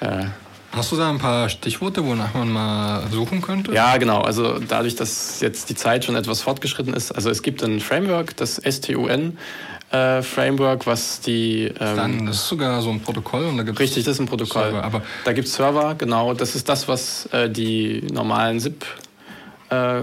äh, 0.00 0.24
Hast 0.72 0.92
du 0.92 0.96
da 0.96 1.08
ein 1.08 1.18
paar 1.18 1.48
Stichworte, 1.48 2.04
wonach 2.04 2.34
man 2.34 2.52
mal 2.52 3.02
suchen 3.10 3.40
könnte? 3.40 3.72
Ja, 3.72 3.96
genau. 3.96 4.20
Also 4.20 4.58
dadurch, 4.58 4.96
dass 4.96 5.40
jetzt 5.40 5.70
die 5.70 5.74
Zeit 5.74 6.04
schon 6.04 6.14
etwas 6.14 6.42
fortgeschritten 6.42 6.92
ist, 6.92 7.10
also 7.10 7.30
es 7.30 7.42
gibt 7.42 7.62
ein 7.62 7.80
Framework, 7.80 8.36
das 8.36 8.60
STUN. 8.64 9.38
Äh, 9.90 10.22
Framework, 10.22 10.86
was 10.86 11.20
die. 11.20 11.72
Ähm, 11.80 11.96
Dann, 11.96 12.26
das 12.26 12.36
ist 12.36 12.48
sogar 12.48 12.82
so 12.82 12.90
ein 12.90 13.00
Protokoll 13.00 13.46
und 13.46 13.56
da 13.56 13.62
gibt's 13.62 13.80
Richtig, 13.80 14.04
das 14.04 14.14
ist 14.14 14.20
ein 14.20 14.26
Protokoll. 14.26 14.64
Server, 14.64 14.84
aber 14.84 15.02
da 15.24 15.32
gibt 15.32 15.48
es 15.48 15.54
Server, 15.54 15.94
genau. 15.94 16.34
Das 16.34 16.54
ist 16.54 16.68
das, 16.68 16.88
was 16.88 17.26
äh, 17.32 17.48
die 17.48 18.02
normalen 18.12 18.60
SIP 18.60 18.84
äh, 19.70 20.00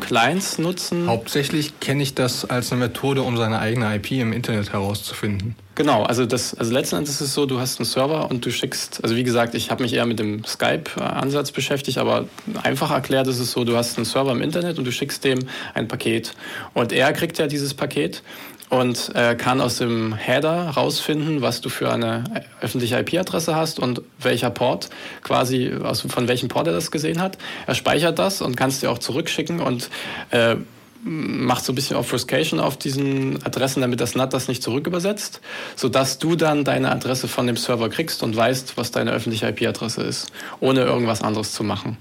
Clients 0.00 0.58
nutzen. 0.58 1.06
Hauptsächlich 1.06 1.78
kenne 1.78 2.02
ich 2.02 2.14
das 2.14 2.44
als 2.44 2.72
eine 2.72 2.80
Methode, 2.80 3.22
um 3.22 3.36
seine 3.36 3.60
eigene 3.60 3.94
IP 3.94 4.12
im 4.12 4.32
Internet 4.32 4.72
herauszufinden. 4.72 5.54
Genau, 5.76 6.02
also 6.02 6.26
das, 6.26 6.54
also 6.54 6.72
letzten 6.72 6.96
Endes 6.96 7.14
ist 7.14 7.20
es 7.20 7.34
so, 7.34 7.46
du 7.46 7.58
hast 7.58 7.78
einen 7.78 7.86
Server 7.86 8.30
und 8.30 8.44
du 8.44 8.50
schickst, 8.50 9.02
also 9.02 9.16
wie 9.16 9.24
gesagt, 9.24 9.54
ich 9.54 9.70
habe 9.70 9.82
mich 9.82 9.94
eher 9.94 10.04
mit 10.04 10.18
dem 10.18 10.44
Skype-Ansatz 10.44 11.52
beschäftigt, 11.52 11.98
aber 11.98 12.26
einfach 12.62 12.90
erklärt 12.90 13.28
ist 13.28 13.38
es 13.38 13.52
so, 13.52 13.64
du 13.64 13.76
hast 13.76 13.96
einen 13.96 14.04
Server 14.04 14.32
im 14.32 14.42
Internet 14.42 14.78
und 14.78 14.84
du 14.84 14.92
schickst 14.92 15.24
dem 15.24 15.38
ein 15.72 15.88
Paket 15.88 16.34
und 16.74 16.92
er 16.92 17.12
kriegt 17.12 17.38
ja 17.38 17.46
dieses 17.46 17.72
Paket 17.72 18.22
und 18.70 19.14
äh, 19.14 19.34
kann 19.34 19.60
aus 19.60 19.78
dem 19.78 20.14
Header 20.14 20.70
rausfinden, 20.70 21.42
was 21.42 21.60
du 21.60 21.68
für 21.68 21.92
eine 21.92 22.24
öffentliche 22.60 22.98
IP-Adresse 23.00 23.54
hast 23.54 23.80
und 23.80 24.00
welcher 24.20 24.50
Port 24.50 24.88
quasi, 25.22 25.72
also 25.82 26.08
von 26.08 26.28
welchem 26.28 26.48
Port 26.48 26.68
er 26.68 26.72
das 26.72 26.90
gesehen 26.90 27.20
hat. 27.20 27.36
Er 27.66 27.74
speichert 27.74 28.18
das 28.18 28.40
und 28.40 28.56
kannst 28.56 28.82
dir 28.82 28.90
auch 28.90 28.98
zurückschicken 28.98 29.60
und 29.60 29.90
äh, 30.30 30.56
macht 31.02 31.64
so 31.64 31.72
ein 31.72 31.74
bisschen 31.74 31.96
Obfuscation 31.96 32.60
auf 32.60 32.76
diesen 32.76 33.44
Adressen, 33.44 33.80
damit 33.80 34.00
das 34.00 34.14
NAT 34.14 34.34
das 34.34 34.48
nicht 34.48 34.62
zurückübersetzt, 34.62 35.40
sodass 35.74 36.18
du 36.18 36.36
dann 36.36 36.64
deine 36.64 36.92
Adresse 36.92 37.26
von 37.26 37.46
dem 37.46 37.56
Server 37.56 37.88
kriegst 37.88 38.22
und 38.22 38.36
weißt, 38.36 38.76
was 38.76 38.90
deine 38.90 39.12
öffentliche 39.12 39.48
IP-Adresse 39.48 40.02
ist, 40.02 40.30
ohne 40.60 40.82
irgendwas 40.82 41.22
anderes 41.22 41.52
zu 41.52 41.64
machen. 41.64 41.96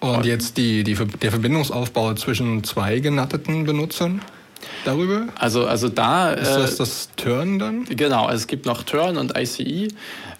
Und 0.00 0.24
jetzt 0.24 0.56
die, 0.56 0.82
die, 0.82 0.94
der 0.94 1.30
Verbindungsaufbau 1.30 2.14
zwischen 2.14 2.64
zwei 2.64 2.98
genatteten 2.98 3.64
Benutzern? 3.64 4.20
Darüber? 4.84 5.28
Also, 5.38 5.66
also 5.66 5.88
da. 5.88 6.32
Ist 6.32 6.50
das 6.50 6.74
äh, 6.74 6.78
das 6.78 7.08
Turn 7.16 7.58
dann? 7.58 7.84
Genau, 7.84 8.26
also 8.26 8.42
es 8.42 8.46
gibt 8.46 8.66
noch 8.66 8.82
Turn 8.82 9.16
und 9.16 9.36
ICE. 9.36 9.88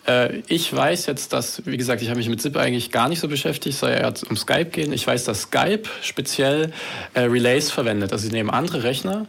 Äh, 0.07 0.43
ich 0.49 0.75
weiß 0.75 1.07
jetzt, 1.07 1.33
dass, 1.33 1.62
wie 1.67 1.76
gesagt, 1.76 2.02
ich 2.02 2.09
habe 2.09 2.19
mich 2.19 2.29
mit 2.29 2.41
ZIP 2.43 2.57
eigentlich 2.57 2.91
gar 2.91 3.09
nicht 3.09 3.21
so 3.21 3.29
beschäftigt, 3.29 3.79
soll 3.79 3.91
ja 3.91 4.12
um 4.29 4.37
Skype 4.37 4.67
gehen. 4.67 4.93
Ich 4.93 5.07
weiß, 5.07 5.25
dass 5.25 5.43
Skype 5.43 5.85
speziell 6.02 6.73
äh, 7.14 7.23
Relays 7.23 7.71
verwendet. 7.71 8.12
Also 8.12 8.26
sie 8.26 8.33
nehmen 8.33 8.50
andere 8.50 8.83
Rechner 8.83 9.26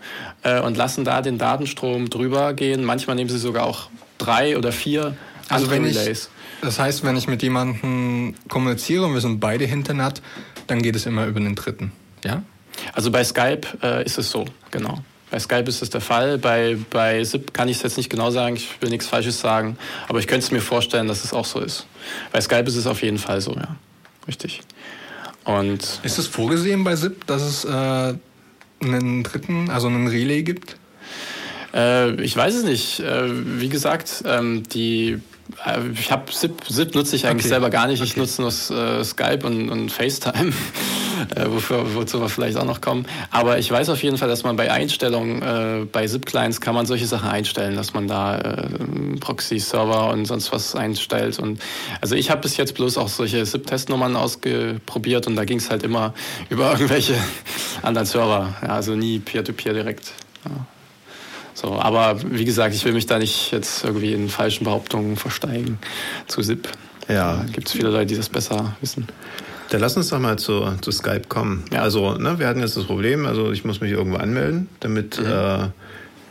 und 0.65 0.75
lassen 0.75 1.05
da 1.05 1.21
den 1.21 1.37
Datenstrom 1.37 2.09
drüber 2.09 2.53
gehen. 2.53 2.83
Manchmal 2.83 3.15
nehmen 3.15 3.29
sie 3.29 3.37
sogar 3.37 3.65
auch 3.65 3.89
drei 4.17 4.57
oder 4.57 4.71
vier 4.71 5.15
also 5.49 5.69
wenn 5.69 5.85
Relays. 5.85 6.29
Ich, 6.29 6.61
das 6.61 6.79
heißt, 6.79 7.03
wenn 7.03 7.15
ich 7.17 7.27
mit 7.27 7.43
jemandem 7.43 8.35
kommuniziere 8.47 9.05
und 9.05 9.13
wir 9.13 9.21
sind 9.21 9.39
beide 9.39 9.65
hinter 9.65 9.93
NAT, 9.93 10.21
dann 10.67 10.81
geht 10.81 10.95
es 10.95 11.05
immer 11.05 11.25
über 11.25 11.39
den 11.39 11.55
dritten, 11.55 11.91
ja? 12.23 12.43
Also 12.93 13.11
bei 13.11 13.23
Skype 13.23 13.61
äh, 13.81 14.03
ist 14.05 14.17
es 14.17 14.29
so, 14.29 14.45
genau. 14.71 14.99
Bei 15.31 15.39
Skype 15.39 15.67
ist 15.67 15.81
es 15.81 15.89
der 15.89 16.01
Fall. 16.01 16.37
Bei, 16.37 16.77
bei 16.91 17.23
SIP 17.23 17.53
kann 17.53 17.67
ich 17.67 17.77
es 17.77 17.83
jetzt 17.83 17.97
nicht 17.97 18.09
genau 18.09 18.29
sagen, 18.29 18.55
ich 18.55 18.69
will 18.81 18.89
nichts 18.89 19.07
Falsches 19.07 19.39
sagen, 19.39 19.77
aber 20.07 20.19
ich 20.19 20.27
könnte 20.27 20.45
es 20.45 20.51
mir 20.51 20.61
vorstellen, 20.61 21.07
dass 21.07 21.23
es 21.23 21.33
auch 21.33 21.45
so 21.45 21.59
ist. 21.59 21.87
Bei 22.31 22.39
Skype 22.39 22.65
ist 22.67 22.75
es 22.75 22.85
auf 22.85 23.01
jeden 23.01 23.17
Fall 23.17 23.41
so, 23.41 23.53
ja. 23.55 23.75
Richtig. 24.27 24.61
Und 25.43 25.99
ist 26.03 26.19
es 26.19 26.27
vorgesehen 26.27 26.83
bei 26.83 26.95
SIP, 26.95 27.25
dass 27.25 27.41
es 27.41 27.65
äh, 27.65 28.13
einen 28.81 29.23
dritten, 29.23 29.69
also 29.69 29.87
einen 29.87 30.07
Relay 30.07 30.43
gibt? 30.43 30.77
Äh, 31.73 32.21
ich 32.21 32.35
weiß 32.35 32.53
es 32.55 32.63
nicht. 32.63 32.99
Äh, 32.99 33.29
wie 33.59 33.69
gesagt, 33.69 34.23
ähm, 34.25 34.63
die 34.69 35.19
äh, 35.65 35.79
ich 35.93 36.11
habe 36.11 36.31
SIP, 36.31 36.63
SIP 36.69 36.95
nutze 36.95 37.15
ich 37.15 37.25
eigentlich 37.25 37.45
okay. 37.45 37.49
selber 37.49 37.69
gar 37.69 37.87
nicht. 37.87 38.01
Ich 38.01 38.11
okay. 38.11 38.19
nutze 38.19 38.41
nur 38.41 38.51
äh, 38.51 39.03
Skype 39.03 39.45
und, 39.45 39.69
und 39.69 39.91
FaceTime, 39.91 40.53
äh, 41.35 41.45
wofür, 41.49 41.95
wozu 41.95 42.21
wir 42.21 42.29
vielleicht 42.29 42.57
auch 42.57 42.65
noch 42.65 42.81
kommen. 42.81 43.05
Aber 43.31 43.57
ich 43.59 43.71
weiß 43.71 43.89
auf 43.89 44.01
jeden 44.03 44.17
Fall, 44.17 44.27
dass 44.27 44.43
man 44.43 44.55
bei 44.55 44.71
Einstellungen, 44.71 45.41
äh, 45.41 45.85
bei 45.85 46.07
SIP-Clients 46.07 46.61
kann 46.61 46.75
man 46.75 46.85
solche 46.85 47.07
Sachen 47.07 47.29
einstellen, 47.29 47.75
dass 47.75 47.93
man 47.93 48.07
da 48.07 48.37
äh, 48.37 48.67
Proxy-Server 49.19 50.09
und 50.11 50.25
sonst 50.25 50.51
was 50.51 50.75
einstellt. 50.75 51.39
Und 51.39 51.61
also 52.01 52.15
ich 52.15 52.29
habe 52.29 52.41
bis 52.41 52.57
jetzt 52.57 52.75
bloß 52.75 52.97
auch 52.97 53.07
solche 53.07 53.45
SIP-Testnummern 53.45 54.15
ausprobiert 54.15 55.27
und 55.27 55.35
da 55.35 55.45
ging 55.45 55.57
es 55.57 55.69
halt 55.69 55.83
immer 55.83 56.13
über 56.49 56.71
irgendwelche 56.71 57.15
anderen 57.81 58.05
Server. 58.05 58.53
Ja, 58.61 58.69
also 58.69 58.95
nie 58.95 59.19
Peer-to-Peer 59.19 59.71
-Peer 59.71 59.75
direkt. 59.75 60.11
Ja. 60.45 60.65
So, 61.53 61.79
aber 61.79 62.17
wie 62.31 62.45
gesagt, 62.45 62.73
ich 62.73 62.83
will 62.83 62.93
mich 62.93 63.05
da 63.05 63.19
nicht 63.19 63.51
jetzt 63.51 63.83
irgendwie 63.83 64.13
in 64.13 64.27
falschen 64.27 64.63
Behauptungen 64.63 65.17
versteigen 65.17 65.77
zu 66.27 66.41
SIP. 66.41 66.67
Ja. 67.07 67.37
Da 67.37 67.43
gibt 67.51 67.67
es 67.67 67.73
viele 67.73 67.89
Leute, 67.89 68.07
die 68.07 68.15
das 68.15 68.29
besser 68.29 68.75
wissen. 68.81 69.07
Dann 69.73 69.81
lass 69.81 69.97
uns 69.97 70.09
doch 70.09 70.19
mal 70.19 70.37
zu, 70.37 70.71
zu 70.81 70.91
Skype 70.91 71.23
kommen. 71.29 71.63
Ja. 71.73 71.81
Also, 71.81 72.13
ne, 72.13 72.37
wir 72.37 72.47
hatten 72.47 72.59
jetzt 72.59 72.77
das 72.77 72.83
Problem, 72.83 73.25
also 73.25 73.51
ich 73.51 73.65
muss 73.65 73.81
mich 73.81 73.91
irgendwo 73.91 74.17
anmelden, 74.17 74.69
damit 74.81 75.19
mhm. 75.19 75.25
äh, 75.25 75.57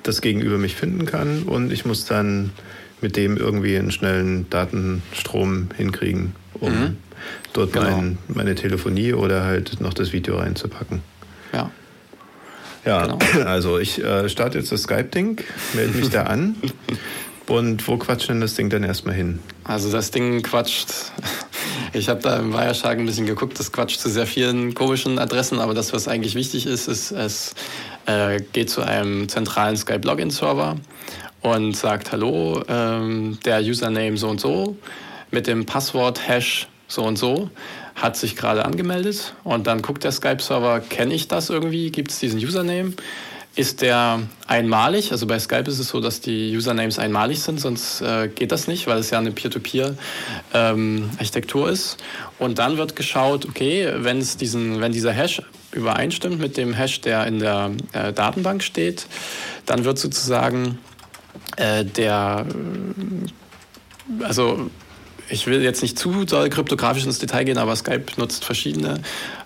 das 0.04 0.20
Gegenüber 0.20 0.58
mich 0.58 0.76
finden 0.76 1.06
kann 1.06 1.42
und 1.42 1.72
ich 1.72 1.84
muss 1.84 2.04
dann 2.04 2.52
mit 3.00 3.16
dem 3.16 3.36
irgendwie 3.36 3.76
einen 3.76 3.90
schnellen 3.90 4.48
Datenstrom 4.48 5.70
hinkriegen, 5.76 6.36
um 6.60 6.70
mhm. 6.72 6.96
dort 7.52 7.72
genau. 7.72 7.90
mein, 7.90 8.18
meine 8.28 8.54
Telefonie 8.54 9.12
oder 9.12 9.42
halt 9.42 9.80
noch 9.80 9.92
das 9.92 10.12
Video 10.12 10.38
reinzupacken. 10.38 11.02
Ja. 11.52 11.72
Ja, 12.84 13.06
genau. 13.06 13.18
also 13.44 13.80
ich 13.80 14.00
äh, 14.04 14.28
starte 14.28 14.58
jetzt 14.58 14.70
das 14.70 14.82
Skype-Ding, 14.82 15.40
melde 15.74 15.98
mich 15.98 16.10
da 16.10 16.22
an. 16.26 16.54
Und 17.48 17.88
wo 17.88 17.96
quatscht 17.96 18.28
denn 18.28 18.40
das 18.40 18.54
Ding 18.54 18.70
dann 18.70 18.84
erstmal 18.84 19.16
hin? 19.16 19.40
Also 19.64 19.90
das 19.90 20.12
Ding 20.12 20.42
quatscht. 20.42 21.10
Ich 21.94 22.08
habe 22.08 22.20
da 22.20 22.38
im 22.38 22.54
Wireshark 22.54 22.98
ein 22.98 23.04
bisschen 23.04 23.26
geguckt, 23.26 23.60
das 23.60 23.70
quatscht 23.70 24.00
zu 24.00 24.08
sehr 24.08 24.26
vielen 24.26 24.72
komischen 24.72 25.18
Adressen, 25.18 25.58
aber 25.58 25.74
das, 25.74 25.92
was 25.92 26.08
eigentlich 26.08 26.34
wichtig 26.34 26.64
ist, 26.64 26.88
ist, 26.88 27.10
es 27.10 27.54
äh, 28.06 28.40
geht 28.54 28.70
zu 28.70 28.80
einem 28.80 29.28
zentralen 29.28 29.76
Skype-Login-Server 29.76 30.76
und 31.42 31.76
sagt, 31.76 32.12
hallo, 32.12 32.62
ähm, 32.66 33.38
der 33.44 33.60
Username 33.60 34.16
so 34.16 34.28
und 34.30 34.40
so 34.40 34.74
mit 35.30 35.46
dem 35.46 35.66
Passwort 35.66 36.26
Hash 36.26 36.66
so 36.88 37.02
und 37.02 37.18
so 37.18 37.50
hat 37.94 38.16
sich 38.16 38.36
gerade 38.36 38.64
angemeldet 38.64 39.34
und 39.44 39.66
dann 39.66 39.82
guckt 39.82 40.02
der 40.02 40.12
Skype-Server, 40.12 40.80
kenne 40.80 41.12
ich 41.12 41.28
das 41.28 41.50
irgendwie, 41.50 41.90
gibt 41.90 42.10
es 42.10 42.20
diesen 42.20 42.40
Username? 42.40 42.94
Ist 43.54 43.82
der 43.82 44.20
einmalig? 44.46 45.12
Also 45.12 45.26
bei 45.26 45.38
Skype 45.38 45.68
ist 45.68 45.78
es 45.78 45.88
so, 45.88 46.00
dass 46.00 46.22
die 46.22 46.56
Usernames 46.56 46.98
einmalig 46.98 47.42
sind, 47.42 47.60
sonst 47.60 48.00
äh, 48.00 48.28
geht 48.28 48.50
das 48.50 48.66
nicht, 48.66 48.86
weil 48.86 48.96
es 48.98 49.10
ja 49.10 49.18
eine 49.18 49.30
Peer-to-Peer-Architektur 49.30 51.68
ähm, 51.68 51.74
ist. 51.74 51.98
Und 52.38 52.58
dann 52.58 52.78
wird 52.78 52.96
geschaut, 52.96 53.44
okay, 53.44 53.92
wenn, 53.96 54.16
es 54.18 54.38
diesen, 54.38 54.80
wenn 54.80 54.92
dieser 54.92 55.12
Hash 55.12 55.42
übereinstimmt 55.72 56.38
mit 56.38 56.56
dem 56.56 56.72
Hash, 56.72 57.02
der 57.02 57.26
in 57.26 57.40
der 57.40 57.72
äh, 57.92 58.14
Datenbank 58.14 58.62
steht, 58.62 59.06
dann 59.66 59.84
wird 59.84 59.98
sozusagen 59.98 60.78
äh, 61.56 61.84
der, 61.84 62.46
äh, 62.48 64.24
also 64.24 64.70
ich 65.28 65.46
will 65.46 65.62
jetzt 65.62 65.82
nicht 65.82 65.98
zu 65.98 66.24
doll 66.24 66.48
kryptografisch 66.48 67.04
ins 67.04 67.18
Detail 67.18 67.44
gehen, 67.44 67.58
aber 67.58 67.74
Skype 67.76 68.04
nutzt 68.16 68.44
verschiedene 68.44 69.00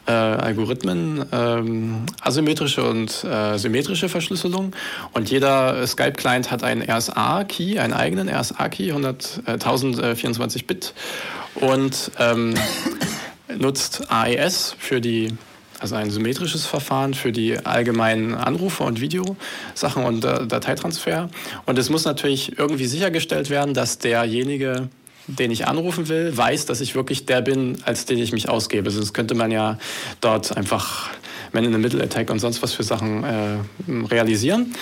äh, 0.07 0.13
Algorithmen, 0.13 1.25
ähm, 1.33 2.07
asymmetrische 2.21 2.83
und 2.85 3.25
äh, 3.25 3.59
symmetrische 3.59 4.09
Verschlüsselung. 4.09 4.75
Und 5.13 5.31
jeder 5.31 5.87
Skype-Client 5.87 6.51
hat 6.51 6.63
einen 6.63 6.83
RSA-Key, 6.83 7.79
einen 7.79 7.93
eigenen 7.93 8.29
RSA-Key, 8.29 8.93
1024 8.93 10.67
Bit, 10.67 10.95
und 11.57 12.11
ähm, 12.19 12.55
nutzt 13.59 14.11
AES 14.11 14.77
für 14.79 15.01
die 15.01 15.33
also 15.79 15.95
ein 15.95 16.11
symmetrisches 16.11 16.65
Verfahren 16.65 17.13
für 17.13 17.33
die 17.33 17.59
allgemeinen 17.59 18.35
Anrufe 18.35 18.83
und 18.83 19.01
Videosachen 19.01 20.05
und 20.05 20.25
äh, 20.25 20.47
Dateitransfer. 20.47 21.29
Und 21.67 21.79
es 21.79 21.91
muss 21.91 22.05
natürlich 22.05 22.59
irgendwie 22.59 22.87
sichergestellt 22.87 23.51
werden, 23.51 23.75
dass 23.75 23.99
derjenige, 23.99 24.89
den 25.27 25.51
ich 25.51 25.67
anrufen 25.67 26.09
will, 26.09 26.37
weiß, 26.37 26.67
dass 26.67 26.81
ich 26.81 26.95
wirklich 26.95 27.27
der 27.27 27.41
bin, 27.41 27.79
als 27.85 28.07
den 28.07 28.19
ich 28.19 28.33
mich 28.33 28.49
ausgebe. 28.49 28.91
Sonst 28.91 29.13
könnte 29.13 29.35
man 29.35 29.51
ja 29.51 29.79
dort 30.21 30.57
einfach 30.57 31.11
Man 31.53 31.65
in 31.65 31.73
the 31.73 31.79
Middle 31.79 32.03
Attack 32.03 32.31
und 32.31 32.39
sonst 32.39 32.63
was 32.63 32.73
für 32.73 32.83
Sachen 32.83 33.25
äh, 33.25 33.59
realisieren. 34.11 34.75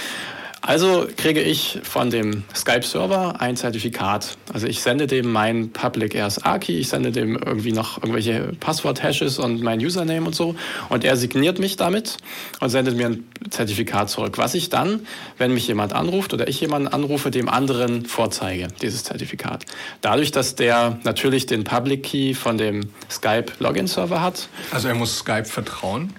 Also 0.66 1.06
kriege 1.18 1.42
ich 1.42 1.80
von 1.82 2.08
dem 2.08 2.42
Skype-Server 2.54 3.38
ein 3.38 3.54
Zertifikat. 3.54 4.38
Also 4.50 4.66
ich 4.66 4.80
sende 4.80 5.06
dem 5.06 5.30
mein 5.30 5.72
Public 5.72 6.16
RSA-Key, 6.16 6.78
ich 6.78 6.88
sende 6.88 7.12
dem 7.12 7.36
irgendwie 7.36 7.72
noch 7.72 7.98
irgendwelche 7.98 8.52
Passwort-Hashes 8.60 9.38
und 9.38 9.62
mein 9.62 9.78
Username 9.78 10.24
und 10.24 10.34
so. 10.34 10.54
Und 10.88 11.04
er 11.04 11.18
signiert 11.18 11.58
mich 11.58 11.76
damit 11.76 12.16
und 12.60 12.70
sendet 12.70 12.96
mir 12.96 13.08
ein 13.08 13.28
Zertifikat 13.50 14.08
zurück, 14.08 14.38
was 14.38 14.54
ich 14.54 14.70
dann, 14.70 15.00
wenn 15.36 15.52
mich 15.52 15.68
jemand 15.68 15.92
anruft 15.92 16.32
oder 16.32 16.48
ich 16.48 16.62
jemanden 16.62 16.88
anrufe, 16.88 17.30
dem 17.30 17.50
anderen 17.50 18.06
vorzeige, 18.06 18.68
dieses 18.80 19.04
Zertifikat. 19.04 19.66
Dadurch, 20.00 20.32
dass 20.32 20.54
der 20.54 20.98
natürlich 21.04 21.44
den 21.44 21.64
Public 21.64 22.04
Key 22.04 22.32
von 22.32 22.56
dem 22.56 22.88
Skype-Login-Server 23.10 24.22
hat. 24.22 24.48
Also 24.70 24.88
er 24.88 24.94
muss 24.94 25.18
Skype 25.18 25.44
vertrauen? 25.44 26.14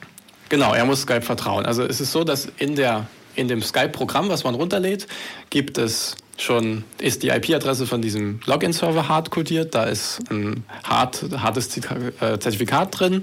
Genau, 0.49 0.75
er 0.75 0.85
muss 0.85 1.01
Skype 1.01 1.23
vertrauen. 1.23 1.65
Also 1.65 1.81
es 1.81 1.99
ist 1.99 2.11
so, 2.11 2.23
dass 2.23 2.47
in 2.59 2.75
der 2.75 3.07
in 3.35 3.47
dem 3.47 3.61
Skype-Programm, 3.61 4.29
was 4.29 4.43
man 4.43 4.55
runterlädt, 4.55 5.07
gibt 5.49 5.77
es 5.77 6.15
schon, 6.37 6.83
ist 6.99 7.23
die 7.23 7.29
IP-Adresse 7.29 7.85
von 7.85 8.01
diesem 8.01 8.39
Login-Server 8.45 9.07
hart 9.07 9.31
codiert. 9.31 9.75
Da 9.75 9.85
ist 9.85 10.19
ein 10.29 10.63
hart, 10.83 11.25
hartes 11.37 11.77
äh, 11.77 12.39
Zertifikat 12.39 12.99
drin. 12.99 13.21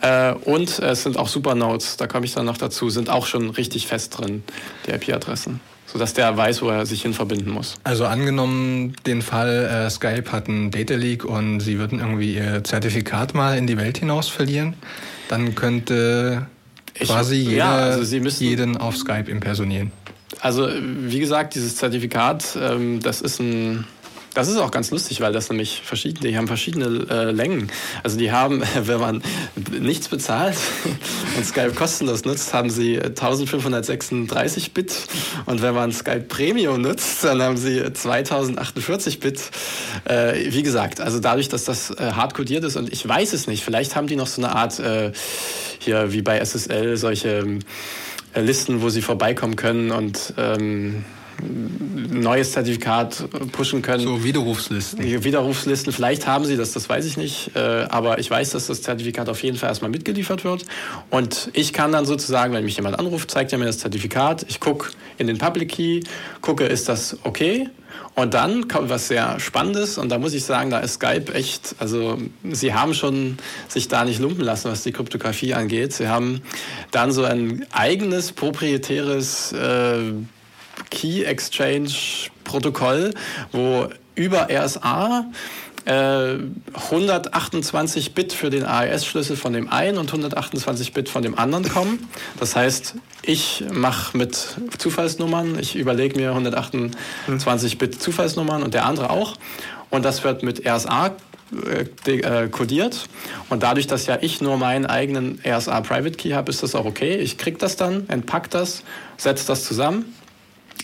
Äh, 0.00 0.32
und 0.32 0.78
es 0.78 1.02
sind 1.02 1.16
auch 1.16 1.28
Supernodes, 1.28 1.96
da 1.96 2.06
komme 2.06 2.26
ich 2.26 2.34
dann 2.34 2.46
noch 2.46 2.58
dazu, 2.58 2.90
sind 2.90 3.10
auch 3.10 3.26
schon 3.26 3.50
richtig 3.50 3.86
fest 3.86 4.18
drin, 4.18 4.42
die 4.86 4.90
IP-Adressen. 4.90 5.60
Sodass 5.86 6.14
der 6.14 6.36
weiß, 6.36 6.62
wo 6.62 6.68
er 6.68 6.86
sich 6.86 7.02
hin 7.02 7.14
verbinden 7.14 7.50
muss. 7.50 7.74
Also 7.82 8.06
angenommen 8.06 8.94
den 9.06 9.22
Fall, 9.22 9.86
äh, 9.86 9.90
Skype 9.90 10.30
hat 10.30 10.48
einen 10.48 10.70
Data 10.70 10.94
Leak 10.94 11.24
und 11.24 11.58
sie 11.60 11.78
würden 11.78 11.98
irgendwie 11.98 12.34
ihr 12.34 12.62
Zertifikat 12.62 13.34
mal 13.34 13.58
in 13.58 13.66
die 13.66 13.76
Welt 13.76 13.98
hinaus 13.98 14.28
verlieren. 14.28 14.74
Dann 15.28 15.56
könnte 15.56 16.46
quasi 16.94 17.36
ich, 17.36 17.48
jeder, 17.48 17.56
ja, 17.56 17.74
also 17.76 18.04
Sie 18.04 18.20
müssen, 18.20 18.44
jeden 18.44 18.76
auf 18.76 18.96
Skype 18.96 19.30
impersonieren. 19.30 19.92
Also 20.40 20.68
wie 20.72 21.20
gesagt, 21.20 21.54
dieses 21.54 21.76
Zertifikat, 21.76 22.56
ähm, 22.60 23.00
das 23.00 23.20
ist 23.20 23.40
ein 23.40 23.84
das 24.34 24.48
ist 24.48 24.56
auch 24.56 24.70
ganz 24.70 24.90
lustig, 24.90 25.20
weil 25.20 25.32
das 25.32 25.48
nämlich 25.48 25.82
verschiedene, 25.84 26.28
die 26.28 26.36
haben 26.36 26.46
verschiedene 26.46 27.06
äh, 27.10 27.30
Längen. 27.30 27.70
Also 28.02 28.16
die 28.16 28.30
haben, 28.30 28.62
wenn 28.82 29.00
man 29.00 29.22
nichts 29.78 30.08
bezahlt 30.08 30.56
und 31.36 31.44
Skype 31.44 31.72
kostenlos 31.72 32.24
nutzt, 32.24 32.54
haben 32.54 32.70
sie 32.70 33.00
1536 33.00 34.72
Bit 34.72 34.92
und 35.46 35.62
wenn 35.62 35.74
man 35.74 35.92
Skype 35.92 36.26
Premium 36.28 36.80
nutzt, 36.80 37.24
dann 37.24 37.42
haben 37.42 37.56
sie 37.56 37.92
2048 37.92 39.20
Bit. 39.20 39.40
Äh, 40.04 40.52
wie 40.52 40.62
gesagt, 40.62 41.00
also 41.00 41.18
dadurch, 41.18 41.48
dass 41.48 41.64
das 41.64 41.90
äh, 41.90 42.12
hart 42.12 42.34
codiert 42.34 42.64
ist 42.64 42.76
und 42.76 42.92
ich 42.92 43.06
weiß 43.06 43.32
es 43.32 43.46
nicht, 43.46 43.64
vielleicht 43.64 43.96
haben 43.96 44.06
die 44.06 44.16
noch 44.16 44.26
so 44.26 44.42
eine 44.42 44.54
Art 44.54 44.78
äh, 44.78 45.12
hier 45.78 46.12
wie 46.12 46.22
bei 46.22 46.38
SSL 46.44 46.96
solche 46.96 47.58
äh, 48.34 48.40
Listen, 48.40 48.82
wo 48.82 48.90
sie 48.90 49.02
vorbeikommen 49.02 49.56
können 49.56 49.90
und 49.90 50.34
ähm, 50.36 51.04
neues 51.40 52.52
Zertifikat 52.52 53.28
pushen 53.52 53.82
können. 53.82 54.02
So 54.02 54.24
Widerrufslisten. 54.24 55.24
Widerrufslisten, 55.24 55.92
vielleicht 55.92 56.26
haben 56.26 56.44
sie 56.44 56.56
das, 56.56 56.72
das 56.72 56.88
weiß 56.88 57.04
ich 57.06 57.16
nicht. 57.16 57.52
Äh, 57.54 57.86
aber 57.88 58.18
ich 58.18 58.30
weiß, 58.30 58.50
dass 58.50 58.66
das 58.66 58.82
Zertifikat 58.82 59.28
auf 59.28 59.42
jeden 59.42 59.56
Fall 59.56 59.68
erstmal 59.68 59.90
mitgeliefert 59.90 60.44
wird. 60.44 60.64
Und 61.10 61.50
ich 61.52 61.72
kann 61.72 61.92
dann 61.92 62.06
sozusagen, 62.06 62.52
wenn 62.52 62.64
mich 62.64 62.76
jemand 62.76 62.98
anruft, 62.98 63.30
zeigt 63.30 63.52
er 63.52 63.58
mir 63.58 63.66
das 63.66 63.78
Zertifikat. 63.78 64.44
Ich 64.48 64.60
gucke 64.60 64.90
in 65.18 65.26
den 65.26 65.38
Public 65.38 65.70
Key, 65.70 66.00
gucke, 66.40 66.64
ist 66.64 66.88
das 66.88 67.18
okay? 67.24 67.68
Und 68.14 68.34
dann 68.34 68.68
kommt 68.68 68.90
was 68.90 69.08
sehr 69.08 69.38
Spannendes 69.38 69.96
und 69.96 70.10
da 70.10 70.18
muss 70.18 70.34
ich 70.34 70.44
sagen, 70.44 70.70
da 70.70 70.80
ist 70.80 70.94
Skype 70.94 71.32
echt, 71.32 71.76
also 71.78 72.18
sie 72.50 72.74
haben 72.74 72.92
schon 72.92 73.38
sich 73.68 73.88
da 73.88 74.04
nicht 74.04 74.20
lumpen 74.20 74.44
lassen, 74.44 74.70
was 74.70 74.82
die 74.82 74.92
Kryptographie 74.92 75.54
angeht. 75.54 75.92
Sie 75.92 76.08
haben 76.08 76.42
dann 76.90 77.12
so 77.12 77.24
ein 77.24 77.64
eigenes 77.70 78.32
proprietäres 78.32 79.52
äh, 79.52 80.12
Key 80.90 81.24
Exchange 81.24 81.90
Protokoll, 82.44 83.14
wo 83.52 83.88
über 84.14 84.48
RSA 84.50 85.24
128 85.86 88.06
äh, 88.06 88.10
Bit 88.10 88.32
für 88.32 88.50
den 88.50 88.64
AES-Schlüssel 88.64 89.36
von 89.36 89.52
dem 89.52 89.70
einen 89.70 89.98
und 89.98 90.08
128 90.08 90.92
Bit 90.92 91.08
von 91.08 91.22
dem 91.22 91.38
anderen 91.38 91.68
kommen. 91.68 92.08
Das 92.38 92.54
heißt, 92.54 92.96
ich 93.22 93.64
mache 93.72 94.16
mit 94.16 94.56
Zufallsnummern, 94.78 95.58
ich 95.58 95.76
überlege 95.76 96.18
mir 96.18 96.30
128 96.30 97.78
Bit 97.78 98.00
Zufallsnummern 98.00 98.62
und 98.62 98.74
der 98.74 98.84
andere 98.84 99.10
auch. 99.10 99.36
Und 99.88 100.04
das 100.04 100.22
wird 100.22 100.42
mit 100.42 100.66
RSA 100.66 101.16
äh, 102.06 102.10
äh, 102.10 102.48
kodiert. 102.48 103.08
Und 103.48 103.62
dadurch, 103.62 103.86
dass 103.86 104.06
ja 104.06 104.18
ich 104.20 104.40
nur 104.40 104.56
meinen 104.58 104.86
eigenen 104.86 105.40
RSA 105.44 105.80
Private 105.80 106.16
Key 106.16 106.30
habe, 106.30 106.50
ist 106.50 106.62
das 106.62 106.74
auch 106.74 106.84
okay. 106.84 107.16
Ich 107.16 107.38
kriege 107.38 107.58
das 107.58 107.76
dann, 107.76 108.08
entpack 108.08 108.50
das, 108.50 108.82
setze 109.16 109.46
das 109.46 109.64
zusammen 109.64 110.14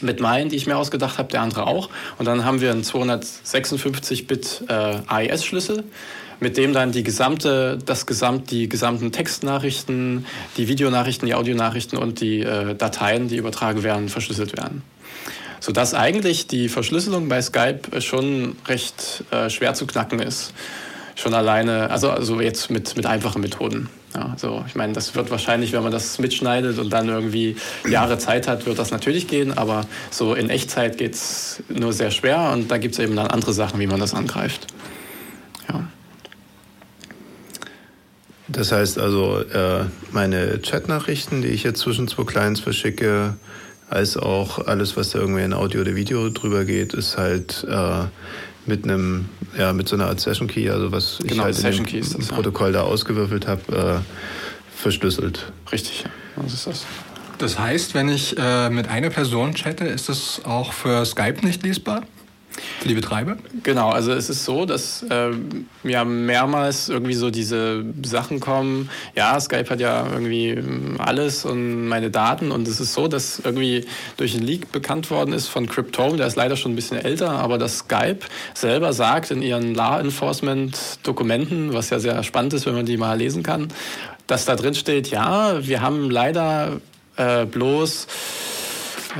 mit 0.03 0.21
meinen, 0.21 0.50
die 0.50 0.57
ich 0.57 0.67
mir 0.67 0.76
ausgedacht 0.76 1.19
habe, 1.19 1.29
der 1.29 1.43
andere 1.43 1.67
auch. 1.67 1.88
Und 2.19 2.26
dann 2.26 2.45
haben 2.45 2.61
wir 2.61 2.71
einen 2.71 2.83
256-Bit 2.83 4.65
äh, 4.69 4.73
AES-Schlüssel, 5.07 5.85
mit 6.41 6.57
dem 6.57 6.73
dann 6.73 6.93
die 6.93 7.03
gesamte, 7.03 7.79
das 7.85 8.07
gesamt, 8.07 8.50
die 8.50 8.69
gesamten 8.69 9.12
Textnachrichten, 9.12 10.26
die 10.57 10.69
Videonachrichten, 10.69 11.26
die 11.26 11.35
Audionachrichten 11.35 11.99
und 11.99 12.21
die 12.21 12.41
äh, 12.41 12.75
Dateien, 12.75 13.29
die 13.29 13.37
übertragen 13.37 13.83
werden, 13.83 14.09
verschlüsselt 14.09 14.57
werden. 14.57 14.83
Sodass 15.61 15.95
eigentlich 15.95 16.47
die 16.47 16.69
Verschlüsselung 16.69 17.29
bei 17.29 17.41
Skype 17.41 18.00
schon 18.00 18.57
recht 18.69 19.25
äh, 19.31 19.49
schwer 19.49 19.75
zu 19.75 19.87
knacken 19.87 20.21
ist. 20.21 20.53
Schon 21.15 21.33
alleine, 21.33 21.91
also, 21.91 22.11
also 22.11 22.41
jetzt 22.43 22.71
mit, 22.71 22.95
mit 22.97 23.07
einfachen 23.07 23.41
Methoden. 23.41 23.88
Ja, 24.16 24.35
so, 24.38 24.64
ich 24.66 24.75
meine, 24.75 24.94
das 24.94 25.14
wird 25.14 25.30
wahrscheinlich, 25.30 25.73
wenn 25.73 25.82
man 25.82 25.92
das 25.92 26.18
mitschneidet 26.18 26.78
und 26.78 26.90
dann 26.90 27.06
irgendwie 27.11 27.54
Jahre 27.87 28.16
Zeit 28.16 28.49
hat, 28.49 28.64
wird 28.64 28.78
das 28.78 28.90
natürlich 28.90 29.28
gehen, 29.28 29.58
aber 29.58 29.85
so 30.11 30.32
in 30.32 30.49
Echtzeit 30.49 30.96
geht 30.96 31.12
es 31.12 31.62
nur 31.68 31.92
sehr 31.92 32.11
schwer 32.11 32.50
und 32.54 32.70
da 32.70 32.78
gibt 32.78 32.94
es 32.94 32.99
eben 32.99 33.14
dann 33.14 33.26
andere 33.26 33.52
Sachen, 33.52 33.78
wie 33.78 33.87
man 33.87 34.00
das 34.00 34.14
angreift. 34.14 34.68
Ja. 35.68 35.87
Das 38.49 38.73
heißt 38.73 38.99
also, 38.99 39.40
äh, 39.40 39.85
meine 40.12 40.61
Chatnachrichten, 40.61 41.42
die 41.42 41.49
ich 41.49 41.62
jetzt 41.62 41.80
zwischen 41.80 42.08
zwei 42.08 42.25
Clients 42.25 42.61
verschicke, 42.61 43.35
als 43.90 44.16
auch 44.16 44.66
alles, 44.66 44.96
was 44.96 45.11
da 45.11 45.18
irgendwie 45.18 45.42
in 45.42 45.52
Audio 45.52 45.83
oder 45.83 45.94
Video 45.94 46.31
drüber 46.31 46.64
geht, 46.64 46.94
ist 46.94 47.18
halt 47.18 47.66
äh, 47.68 48.05
mit 48.66 48.85
einem, 48.85 49.26
ja, 49.57 49.72
mit 49.72 49.88
so 49.88 49.96
einer 49.96 50.07
Art 50.07 50.20
Session 50.20 50.48
Key, 50.48 50.68
also 50.68 50.92
was 50.92 51.18
genau, 51.20 51.33
ich 51.35 51.40
halt 51.40 51.55
Session 51.55 51.87
in 51.87 52.02
dem 52.02 52.26
Protokoll 52.26 52.72
ja. 52.72 52.81
da 52.81 52.83
ausgewürfelt 52.83 53.46
habe, 53.46 54.02
äh, 54.05 54.76
verschlüsselt. 54.76 55.52
Richtig, 55.72 56.05
ja. 56.05 56.11
Was 56.37 56.52
ist 56.52 56.66
das? 56.66 56.87
Das 57.38 57.59
heißt, 57.59 57.94
wenn 57.94 58.09
ich 58.09 58.37
äh, 58.38 58.70
mit 58.70 58.88
einer 58.88 59.11
Person 59.11 59.55
chatte, 59.55 59.85
ist 59.85 60.09
das 60.09 60.40
auch 60.44 60.72
für 60.72 61.05
Skype 61.05 61.44
nicht 61.44 61.62
lesbar? 61.62 62.02
Für 62.87 62.90
die 62.90 63.01
Betreiber? 63.01 63.37
Genau, 63.64 63.90
also 63.90 64.12
es 64.12 64.31
ist 64.31 64.44
so, 64.44 64.64
dass 64.64 65.03
äh, 65.11 65.33
ja 65.83 66.05
mehrmals 66.05 66.88
irgendwie 66.88 67.14
so 67.14 67.31
diese 67.31 67.85
Sachen 68.05 68.38
kommen. 68.38 68.90
Ja, 69.16 69.40
Skype 69.40 69.68
hat 69.68 69.81
ja 69.81 70.07
irgendwie 70.09 70.51
ähm, 70.51 70.94
alles 70.99 71.44
und 71.44 71.88
meine 71.88 72.12
Daten 72.12 72.53
und 72.53 72.68
es 72.68 72.79
ist 72.79 72.94
so, 72.94 73.09
dass 73.09 73.40
irgendwie 73.40 73.87
durch 74.18 74.37
einen 74.37 74.46
Leak 74.46 74.70
bekannt 74.70 75.11
worden 75.11 75.33
ist 75.33 75.49
von 75.49 75.66
Cryptome, 75.66 76.16
der 76.16 76.29
ist 76.29 76.37
leider 76.37 76.55
schon 76.55 76.75
ein 76.75 76.77
bisschen 76.77 76.99
älter, 76.99 77.33
aber 77.33 77.59
dass 77.59 77.79
Skype 77.79 78.20
selber 78.55 78.92
sagt 78.92 79.33
in 79.33 79.42
ihren 79.42 79.75
Law 79.75 79.99
Enforcement 79.99 81.01
Dokumenten, 81.03 81.75
was 81.75 81.90
ja 81.90 81.99
sehr 81.99 82.22
spannend 82.22 82.53
ist, 82.53 82.66
wenn 82.66 82.75
man 82.75 82.87
die 82.87 82.99
mal 82.99 83.18
lesen 83.18 83.42
kann, 83.42 83.66
dass 84.29 84.44
da 84.44 84.55
drin 84.55 84.77
steht, 84.77 85.11
ja, 85.11 85.66
wir 85.66 85.83
haben 85.83 86.09
leider 86.09 86.81
äh, 87.16 87.46
bloß, 87.46 88.07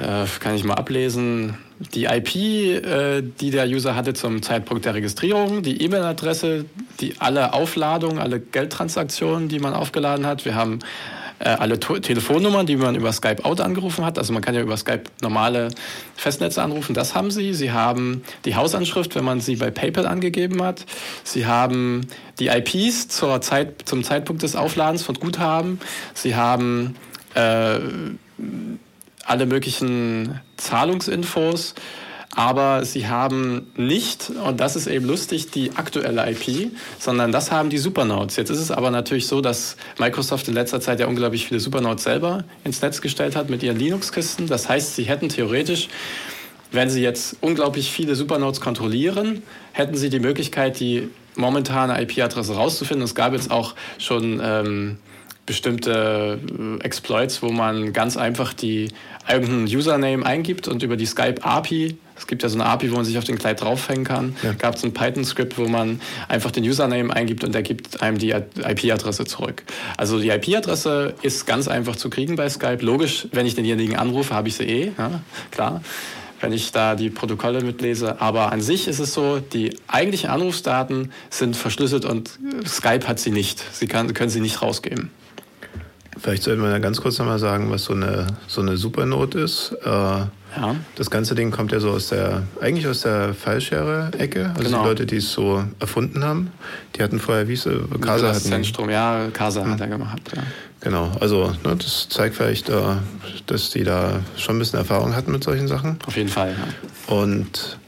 äh, 0.01 0.27
kann 0.39 0.55
ich 0.55 0.63
mal 0.63 0.75
ablesen, 0.75 1.59
die 1.79 2.05
IP, 2.05 2.35
äh, 2.37 3.23
die 3.23 3.51
der 3.51 3.67
User 3.67 3.95
hatte 3.95 4.15
zum 4.15 4.43
Zeitpunkt 4.43 4.85
der 4.85 4.95
Registrierung, 4.95 5.63
die 5.63 5.83
E-Mail-Adresse, 5.83 6.65
die 7.01 7.15
alle 7.19 7.53
Aufladungen, 7.53 8.19
alle 8.19 8.41
Geldtransaktionen, 8.41 9.49
die 9.49 9.59
man 9.59 9.75
aufgeladen 9.75 10.27
hat. 10.27 10.45
Wir 10.45 10.55
haben 10.55 10.79
äh, 11.39 11.51
alle 11.51 11.79
to 11.79 11.99
Telefonnummern, 11.99 12.65
die 12.65 12.77
man 12.77 12.95
über 12.95 13.13
Skype 13.13 13.45
Out 13.45 13.61
angerufen 13.61 14.07
hat. 14.07 14.19
Also 14.19 14.33
man 14.33 14.43
kann 14.43 14.55
ja 14.55 14.63
über 14.63 14.77
Skype 14.79 15.05
normale 15.21 15.69
Festnetze 16.17 16.63
anrufen. 16.63 16.95
Das 16.95 17.15
haben 17.15 17.31
sie. 17.31 17.53
Sie 17.53 17.73
haben 17.73 18.23
die 18.47 18.55
Hausanschrift, 18.55 19.15
wenn 19.15 19.25
man 19.25 19.41
sie 19.41 19.57
bei 19.57 19.71
PayPal 19.71 20.07
angegeben 20.07 20.63
hat. 20.63 20.87
Sie 21.25 21.45
haben 21.45 22.07
die 22.39 22.49
IPs 22.49 23.09
zur 23.09 23.43
Zeit, 23.43 23.83
zum 23.85 24.03
Zeitpunkt 24.03 24.43
des 24.43 24.57
Aufladens 24.57 25.03
von 25.03 25.17
Guthaben. 25.17 25.79
Sie 26.15 26.37
haben 26.37 26.97
äh, 27.35 27.81
alle 29.27 29.47
möglichen 29.47 30.41
Zahlungsinfos, 30.57 31.75
aber 32.35 32.85
sie 32.85 33.09
haben 33.09 33.67
nicht, 33.77 34.31
und 34.45 34.61
das 34.61 34.77
ist 34.77 34.87
eben 34.87 35.07
lustig, 35.07 35.51
die 35.51 35.75
aktuelle 35.77 36.31
IP, 36.31 36.71
sondern 36.99 37.33
das 37.33 37.51
haben 37.51 37.71
die 37.71 37.79
Supernodes. 37.79 38.37
Jetzt 38.37 38.51
ist 38.51 38.61
es 38.61 38.71
aber 38.71 38.91
natürlich 38.91 39.27
so, 39.27 39.41
dass 39.41 39.77
Microsoft 39.99 40.47
in 40.49 40.55
letzter 40.55 40.81
Zeit 40.81 41.01
ja 41.01 41.07
unglaublich 41.07 41.47
viele 41.47 41.61
Supernodes 41.61 42.05
selber 42.05 42.45
ins 42.63 42.83
Netz 42.83 43.01
gestellt 43.01 43.37
hat 43.37 43.49
mit 43.49 43.63
ihren 43.63 43.79
Linux-Kisten. 43.79 44.49
Das 44.49 44.69
heißt, 44.69 44.97
sie 44.97 45.05
hätten 45.05 45.31
theoretisch 45.31 45.89
wenn 46.73 46.91
Sie 46.91 47.03
jetzt 47.03 47.37
unglaublich 47.41 47.91
viele 47.91 48.15
Supernodes 48.15 48.61
kontrollieren, 48.61 49.43
hätten 49.73 49.97
Sie 49.97 50.11
die 50.11 50.21
Möglichkeit, 50.21 50.81
die 50.81 51.09
momentane 51.37 52.01
IP-Adresse 52.03 52.55
rauszufinden. 52.55 53.05
Es 53.05 53.15
gab 53.15 53.33
jetzt 53.33 53.51
auch 53.51 53.75
schon 53.99 54.41
ähm, 54.43 54.99
bestimmte 55.47 56.39
äh, 56.59 56.85
Exploits, 56.85 57.43
wo 57.43 57.51
man 57.51 57.93
ganz 57.93 58.17
einfach 58.17 58.53
die 58.53 58.89
irgendeinen 59.29 59.65
Username 59.67 60.27
eingibt 60.27 60.69
und 60.69 60.83
über 60.83 60.97
die 60.97 61.07
Skype 61.07 61.43
API, 61.43 61.97
es 62.17 62.27
gibt 62.27 62.43
ja 62.43 62.49
so 62.49 62.59
eine 62.59 62.67
API, 62.67 62.91
wo 62.91 62.97
man 62.97 63.05
sich 63.05 63.19
auf 63.19 63.25
den 63.25 63.39
Kleid 63.39 63.61
draufhängen 63.61 64.05
kann, 64.05 64.37
ja. 64.43 64.53
gab 64.53 64.75
es 64.75 64.85
ein 64.85 64.93
Python-Skript, 64.93 65.59
wo 65.59 65.69
man 65.69 66.01
einfach 66.29 66.51
den 66.51 66.65
Username 66.65 67.15
eingibt 67.15 67.45
und 67.45 67.55
der 67.55 67.63
gibt 67.63 68.03
einem 68.03 68.19
die 68.19 68.31
IP-Adresse 68.31 69.25
zurück. 69.25 69.65
Also 69.97 70.19
die 70.19 70.31
IP-Adresse 70.31 71.15
ist 71.23 71.47
ganz 71.47 71.69
einfach 71.69 71.97
zu 71.97 72.11
kriegen 72.11 72.37
bei 72.37 72.49
Skype. 72.49 72.85
Logisch, 72.85 73.29
wenn 73.33 73.47
ich 73.47 73.55
denjenigen 73.55 73.97
anrufe, 73.97 74.35
habe 74.35 74.49
ich 74.49 74.57
sie 74.57 74.65
eh, 74.65 74.93
ja, 74.99 75.21
klar 75.51 75.81
wenn 76.41 76.53
ich 76.53 76.71
da 76.71 76.95
die 76.95 77.09
Protokolle 77.09 77.63
mitlese. 77.63 78.21
Aber 78.21 78.53
an 78.53 78.61
sich 78.61 78.89
ist 78.89 78.99
es 78.99 79.15
so, 79.15 79.41
die 79.41 79.75
eigentlichen 79.89 80.29
Anrufsdaten 80.29 81.11
sind 81.31 81.57
verschlüsselt 81.57 82.05
und 82.05 82.39
Skype 82.67 83.09
hat 83.09 83.19
sie 83.19 83.31
nicht. 83.31 83.65
Sie 83.73 83.87
kann, 83.87 84.13
können 84.13 84.29
sie 84.29 84.41
nicht 84.41 84.61
rausgeben. 84.61 85.11
Vielleicht 86.19 86.43
sollten 86.43 86.63
wir 86.63 86.81
ganz 86.81 87.01
kurz 87.01 87.19
nochmal 87.19 87.39
sagen, 87.39 87.71
was 87.71 87.85
so 87.85 87.93
eine, 87.93 88.27
so 88.47 88.61
eine 88.61 88.77
Supernode 88.77 89.41
ist. 89.41 89.77
Äh, 89.85 89.89
ja. 89.89 90.75
Das 90.95 91.11
ganze 91.11 91.35
Ding 91.35 91.51
kommt 91.51 91.73
ja 91.73 91.81
so 91.81 91.91
aus 91.91 92.09
der, 92.09 92.45
eigentlich 92.61 92.87
aus 92.89 93.03
der 93.03 93.35
Fallschere-Ecke. 93.35 94.51
Also 94.57 94.63
genau. 94.63 94.83
die 94.83 94.89
Leute, 94.89 95.07
die 95.07 95.17
es 95.17 95.33
so 95.33 95.65
erfunden 95.79 96.25
haben, 96.25 96.51
die 96.95 97.03
hatten 97.03 97.21
vorher, 97.21 97.49
wie 97.49 97.53
es, 97.53 97.69
Casa 98.01 98.29
hatten. 98.29 98.41
Zentrum, 98.41 98.89
ja, 98.89 99.29
Casa 99.33 99.63
hm. 99.63 99.73
hat 99.73 99.81
er 99.81 99.89
gemacht, 99.89 100.21
ja. 100.35 100.43
Genau, 100.81 101.11
also 101.21 101.53
ne, 101.65 101.77
das 101.77 102.09
zeigt 102.09 102.37
vielleicht, 102.37 102.69
äh, 102.69 102.81
dass 103.47 103.71
die 103.71 103.85
da 103.85 104.21
schon 104.37 104.57
ein 104.57 104.59
bisschen 104.61 104.79
Erfahrung 104.79 105.15
hatten 105.15 105.33
mit 105.33 105.43
solchen 105.45 105.69
Sachen. 105.69 105.99
Auf 106.07 106.17
jeden 106.17 106.29
Fall, 106.29 106.55
ja. 106.57 107.15
Und, 107.15 107.79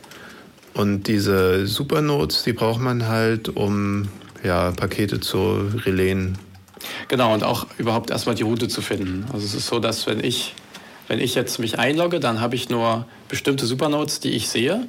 und 0.74 1.04
diese 1.04 1.66
Supernodes, 1.66 2.42
die 2.42 2.52
braucht 2.52 2.80
man 2.80 3.06
halt, 3.06 3.50
um 3.50 4.08
ja, 4.42 4.72
Pakete 4.72 5.20
zu 5.20 5.68
relayen 5.84 6.38
Genau, 7.08 7.34
und 7.34 7.44
auch 7.44 7.66
überhaupt 7.78 8.10
erstmal 8.10 8.34
die 8.34 8.42
Route 8.42 8.68
zu 8.68 8.82
finden. 8.82 9.26
Also 9.32 9.44
es 9.44 9.54
ist 9.54 9.66
so, 9.66 9.78
dass 9.78 10.06
wenn 10.06 10.22
ich, 10.22 10.54
wenn 11.08 11.20
ich 11.20 11.34
jetzt 11.34 11.58
mich 11.58 11.78
einlogge, 11.78 12.20
dann 12.20 12.40
habe 12.40 12.54
ich 12.54 12.68
nur 12.68 13.06
bestimmte 13.28 13.66
Supernodes, 13.66 14.20
die 14.20 14.30
ich 14.30 14.48
sehe. 14.48 14.86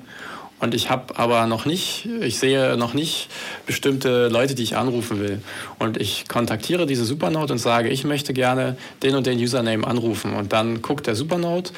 Und 0.60 0.76
ich 0.76 0.90
habe 0.90 1.18
aber 1.18 1.46
noch 1.46 1.66
nicht, 1.66 2.06
ich 2.22 2.38
sehe 2.38 2.76
noch 2.76 2.94
nicht 2.94 3.30
bestimmte 3.66 4.28
Leute, 4.28 4.56
die 4.56 4.64
ich 4.64 4.76
anrufen 4.76 5.22
will. 5.22 5.42
Und 5.80 5.96
ich 5.96 6.28
kontaktiere 6.28 6.86
diese 6.86 7.06
Supernode 7.06 7.54
und 7.54 7.60
sage, 7.60 7.88
ich 7.90 8.04
möchte 8.04 8.34
gerne 8.34 8.76
den 9.02 9.16
und 9.16 9.26
den 9.26 9.40
Username 9.40 9.88
anrufen. 9.88 10.34
Und 10.34 10.52
dann 10.52 10.82
guckt 10.82 11.08
der 11.08 11.16
Supernode 11.16 11.72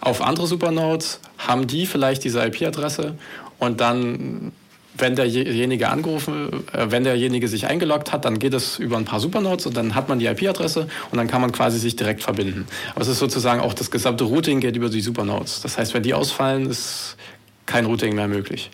auf 0.00 0.22
andere 0.22 0.46
Supernodes, 0.46 1.18
haben 1.36 1.66
die 1.66 1.86
vielleicht 1.86 2.22
diese 2.22 2.44
IP-Adresse 2.44 3.14
und 3.58 3.80
dann 3.80 4.52
wenn 4.98 5.16
derjenige 5.16 5.88
angerufen, 5.88 6.64
äh, 6.72 6.86
wenn 6.90 7.04
derjenige 7.04 7.48
sich 7.48 7.66
eingeloggt 7.66 8.12
hat, 8.12 8.24
dann 8.24 8.38
geht 8.38 8.54
es 8.54 8.78
über 8.78 8.96
ein 8.96 9.04
paar 9.04 9.20
Supernodes 9.20 9.66
und 9.66 9.76
dann 9.76 9.94
hat 9.94 10.08
man 10.08 10.18
die 10.18 10.26
IP-Adresse 10.26 10.88
und 11.10 11.18
dann 11.18 11.28
kann 11.28 11.40
man 11.40 11.52
quasi 11.52 11.78
sich 11.78 11.96
direkt 11.96 12.22
verbinden. 12.22 12.66
Aber 12.94 13.02
es 13.02 13.08
ist 13.08 13.18
sozusagen 13.18 13.60
auch 13.60 13.74
das 13.74 13.90
gesamte 13.90 14.24
Routing 14.24 14.60
geht 14.60 14.76
über 14.76 14.88
die 14.88 15.00
Supernodes. 15.00 15.62
Das 15.62 15.78
heißt, 15.78 15.94
wenn 15.94 16.02
die 16.02 16.14
ausfallen, 16.14 16.68
ist 16.68 17.16
kein 17.66 17.86
Routing 17.86 18.14
mehr 18.14 18.28
möglich. 18.28 18.70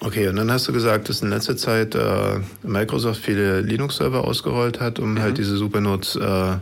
Okay, 0.00 0.28
und 0.28 0.36
dann 0.36 0.50
hast 0.50 0.68
du 0.68 0.72
gesagt, 0.72 1.08
dass 1.08 1.22
in 1.22 1.30
letzter 1.30 1.56
Zeit 1.56 1.94
äh, 1.94 2.40
Microsoft 2.62 3.20
viele 3.22 3.60
Linux-Server 3.62 4.24
ausgerollt 4.24 4.80
hat, 4.80 4.98
um 4.98 5.14
mhm. 5.14 5.22
halt 5.22 5.38
diese 5.38 5.56
Supernodes 5.56 6.16
äh, 6.16 6.56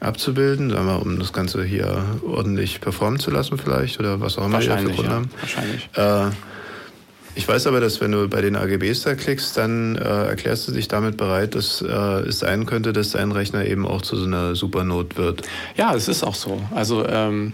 abzubilden, 0.00 0.70
sagen 0.70 0.86
wir, 0.86 1.02
um 1.02 1.18
das 1.18 1.32
Ganze 1.32 1.64
hier 1.64 2.04
ordentlich 2.24 2.80
performen 2.80 3.18
zu 3.18 3.30
lassen 3.30 3.58
vielleicht 3.58 3.98
oder 3.98 4.20
was 4.20 4.38
auch 4.38 4.46
immer 4.46 4.62
ihr 4.62 4.78
für 4.78 4.84
Grund 4.84 5.08
ja, 5.08 5.14
haben. 5.14 5.30
Wahrscheinlich. 5.40 5.88
Äh, 5.94 6.30
ich 7.36 7.46
weiß 7.46 7.66
aber, 7.66 7.80
dass 7.80 8.00
wenn 8.00 8.12
du 8.12 8.28
bei 8.28 8.40
den 8.40 8.56
AGBs 8.56 9.02
da 9.02 9.14
klickst, 9.14 9.58
dann 9.58 9.96
äh, 9.96 10.00
erklärst 10.00 10.66
du 10.66 10.72
dich 10.72 10.88
damit 10.88 11.18
bereit, 11.18 11.54
dass 11.54 11.82
äh, 11.82 11.86
es 11.86 12.38
sein 12.38 12.64
könnte, 12.64 12.94
dass 12.94 13.10
dein 13.10 13.30
Rechner 13.30 13.66
eben 13.66 13.86
auch 13.86 14.00
zu 14.00 14.16
so 14.16 14.24
einer 14.24 14.54
Supernode 14.54 15.16
wird. 15.16 15.42
Ja, 15.76 15.94
es 15.94 16.08
ist 16.08 16.24
auch 16.24 16.34
so. 16.34 16.62
Also 16.74 17.06
ähm, 17.06 17.52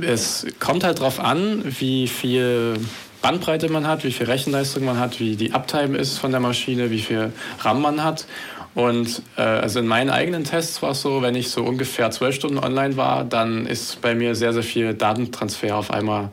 es 0.00 0.46
kommt 0.58 0.82
halt 0.82 0.98
darauf 0.98 1.20
an, 1.20 1.62
wie 1.78 2.08
viel 2.08 2.74
Bandbreite 3.22 3.68
man 3.68 3.86
hat, 3.86 4.02
wie 4.02 4.10
viel 4.10 4.26
Rechenleistung 4.26 4.84
man 4.84 4.98
hat, 4.98 5.20
wie 5.20 5.36
die 5.36 5.52
Uptime 5.52 5.96
ist 5.96 6.18
von 6.18 6.32
der 6.32 6.40
Maschine, 6.40 6.90
wie 6.90 7.00
viel 7.00 7.32
RAM 7.60 7.80
man 7.80 8.02
hat. 8.02 8.26
Und 8.74 9.22
äh, 9.36 9.42
also 9.42 9.78
in 9.78 9.86
meinen 9.86 10.10
eigenen 10.10 10.42
Tests 10.42 10.82
war 10.82 10.90
es 10.90 11.02
so, 11.02 11.22
wenn 11.22 11.36
ich 11.36 11.50
so 11.50 11.62
ungefähr 11.62 12.10
zwölf 12.10 12.34
Stunden 12.34 12.58
online 12.58 12.96
war, 12.96 13.24
dann 13.24 13.64
ist 13.64 14.00
bei 14.00 14.16
mir 14.16 14.34
sehr, 14.34 14.52
sehr 14.52 14.64
viel 14.64 14.94
Datentransfer 14.94 15.76
auf 15.76 15.92
einmal 15.92 16.30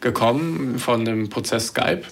gekommen 0.00 0.78
von 0.78 1.04
dem 1.04 1.28
Prozess 1.28 1.68
Skype. 1.68 2.02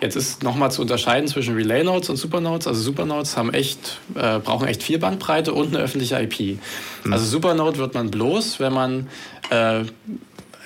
Jetzt 0.00 0.16
ist 0.16 0.42
nochmal 0.42 0.70
zu 0.70 0.82
unterscheiden 0.82 1.28
zwischen 1.28 1.54
Relay 1.54 1.82
Nodes 1.82 2.08
und 2.08 2.16
Supernodes. 2.16 2.66
Also 2.66 2.80
Supernodes 2.80 3.36
haben 3.36 3.52
echt, 3.52 4.00
äh, 4.14 4.38
brauchen 4.38 4.68
echt 4.68 4.82
viel 4.82 4.98
Bandbreite 4.98 5.52
und 5.52 5.74
eine 5.74 5.84
öffentliche 5.84 6.20
IP. 6.20 6.58
Mhm. 7.04 7.12
Also 7.12 7.24
Supernode 7.24 7.78
wird 7.78 7.94
man 7.94 8.10
bloß, 8.10 8.60
wenn 8.60 8.72
man 8.72 9.08
äh, 9.50 9.82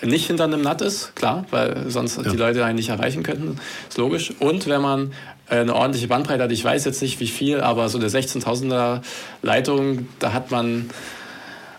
nicht 0.02 0.26
hinter 0.26 0.44
einem 0.44 0.60
NAT 0.60 0.82
ist, 0.82 1.16
klar, 1.16 1.46
weil 1.50 1.88
sonst 1.88 2.18
ja. 2.18 2.30
die 2.30 2.36
Leute 2.36 2.64
einen 2.64 2.76
nicht 2.76 2.90
erreichen 2.90 3.22
könnten, 3.22 3.58
ist 3.88 3.96
logisch. 3.96 4.32
Und 4.38 4.66
wenn 4.66 4.82
man 4.82 5.12
äh, 5.48 5.56
eine 5.56 5.74
ordentliche 5.74 6.08
Bandbreite 6.08 6.42
hat, 6.42 6.52
ich 6.52 6.64
weiß 6.64 6.84
jetzt 6.84 7.00
nicht 7.00 7.20
wie 7.20 7.28
viel, 7.28 7.60
aber 7.60 7.88
so 7.88 7.98
eine 7.98 8.08
16.000er 8.08 9.00
Leitung, 9.42 10.08
da 10.18 10.32
hat 10.32 10.50
man 10.50 10.90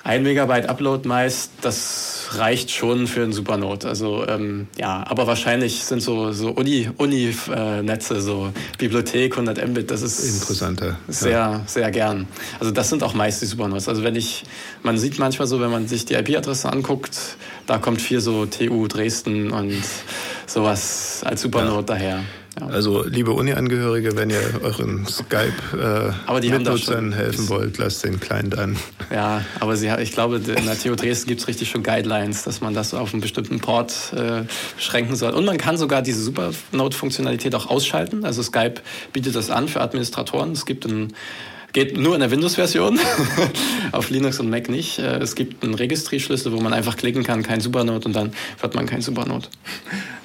ein 0.03 0.23
Megabyte 0.23 0.69
Upload 0.69 1.07
meist, 1.07 1.51
das 1.61 2.16
reicht 2.35 2.71
schon 2.71 3.07
für 3.07 3.23
einen 3.23 3.33
Supernode. 3.33 3.87
Also 3.87 4.27
ähm, 4.27 4.67
ja, 4.77 5.03
aber 5.07 5.27
wahrscheinlich 5.27 5.83
sind 5.83 6.01
so, 6.01 6.31
so 6.31 6.49
Uni-Netze, 6.49 6.93
Uni, 6.97 7.27
äh, 7.27 8.21
so 8.21 8.51
Bibliothek 8.77 9.33
100 9.33 9.67
Mbit, 9.67 9.91
das 9.91 10.01
ist 10.01 10.23
interessanter. 10.41 10.97
Sehr, 11.07 11.31
ja. 11.31 11.61
sehr 11.65 11.91
gern. 11.91 12.27
Also 12.59 12.71
das 12.71 12.89
sind 12.89 13.03
auch 13.03 13.13
meist 13.13 13.41
die 13.41 13.45
Supernodes. 13.45 13.87
Also 13.87 14.03
wenn 14.03 14.15
ich, 14.15 14.43
man 14.83 14.97
sieht 14.97 15.19
manchmal 15.19 15.47
so, 15.47 15.59
wenn 15.61 15.71
man 15.71 15.87
sich 15.87 16.05
die 16.05 16.15
IP-Adresse 16.15 16.71
anguckt, 16.71 17.37
da 17.65 17.77
kommt 17.77 18.01
viel 18.01 18.19
so 18.19 18.45
TU 18.45 18.87
Dresden 18.87 19.51
und 19.51 19.83
sowas 20.45 21.21
als 21.25 21.41
Supernode 21.41 21.77
ja. 21.77 21.81
daher. 21.81 22.23
Also, 22.61 23.03
liebe 23.03 23.31
Uni-Angehörige, 23.31 24.15
wenn 24.15 24.29
ihr 24.29 24.41
euren 24.63 25.05
Skype-Mitnutzern 25.05 27.11
äh, 27.11 27.15
helfen 27.15 27.49
wollt, 27.49 27.77
lasst 27.77 28.03
den 28.03 28.19
Client 28.19 28.57
an. 28.57 28.77
Ja, 29.11 29.45
aber 29.59 29.75
sie, 29.75 29.89
ich 30.01 30.11
glaube, 30.11 30.37
in 30.37 30.65
der 30.65 30.79
TU 30.79 30.95
Dresden 30.95 31.27
gibt 31.27 31.41
es 31.41 31.47
richtig 31.47 31.69
schon 31.69 31.83
Guidelines, 31.83 32.43
dass 32.43 32.61
man 32.61 32.73
das 32.73 32.93
auf 32.93 33.13
einen 33.13 33.21
bestimmten 33.21 33.59
Port 33.59 34.13
äh, 34.15 34.43
beschränken 34.75 35.15
soll. 35.15 35.33
Und 35.33 35.45
man 35.45 35.57
kann 35.57 35.77
sogar 35.77 36.01
diese 36.01 36.23
Supernode-Funktionalität 36.23 37.53
auch 37.55 37.67
ausschalten. 37.67 38.25
Also 38.25 38.41
Skype 38.41 38.75
bietet 39.13 39.35
das 39.35 39.49
an 39.49 39.67
für 39.67 39.81
Administratoren. 39.81 40.51
Es 40.51 40.65
gibt 40.65 40.85
ein 40.85 41.13
Geht 41.73 41.95
nur 41.95 42.15
in 42.15 42.21
der 42.21 42.31
Windows-Version, 42.31 42.99
auf 43.91 44.09
Linux 44.09 44.39
und 44.39 44.49
Mac 44.49 44.67
nicht. 44.67 44.99
Äh, 44.99 45.17
es 45.17 45.35
gibt 45.35 45.63
einen 45.63 45.75
Registrierschlüssel, 45.75 46.51
wo 46.51 46.59
man 46.59 46.73
einfach 46.73 46.97
klicken 46.97 47.23
kann, 47.23 47.43
kein 47.43 47.59
Supernode 47.59 48.07
und 48.07 48.15
dann 48.15 48.33
wird 48.59 48.73
man 48.73 48.87
kein 48.87 49.01
Supernode. 49.01 49.47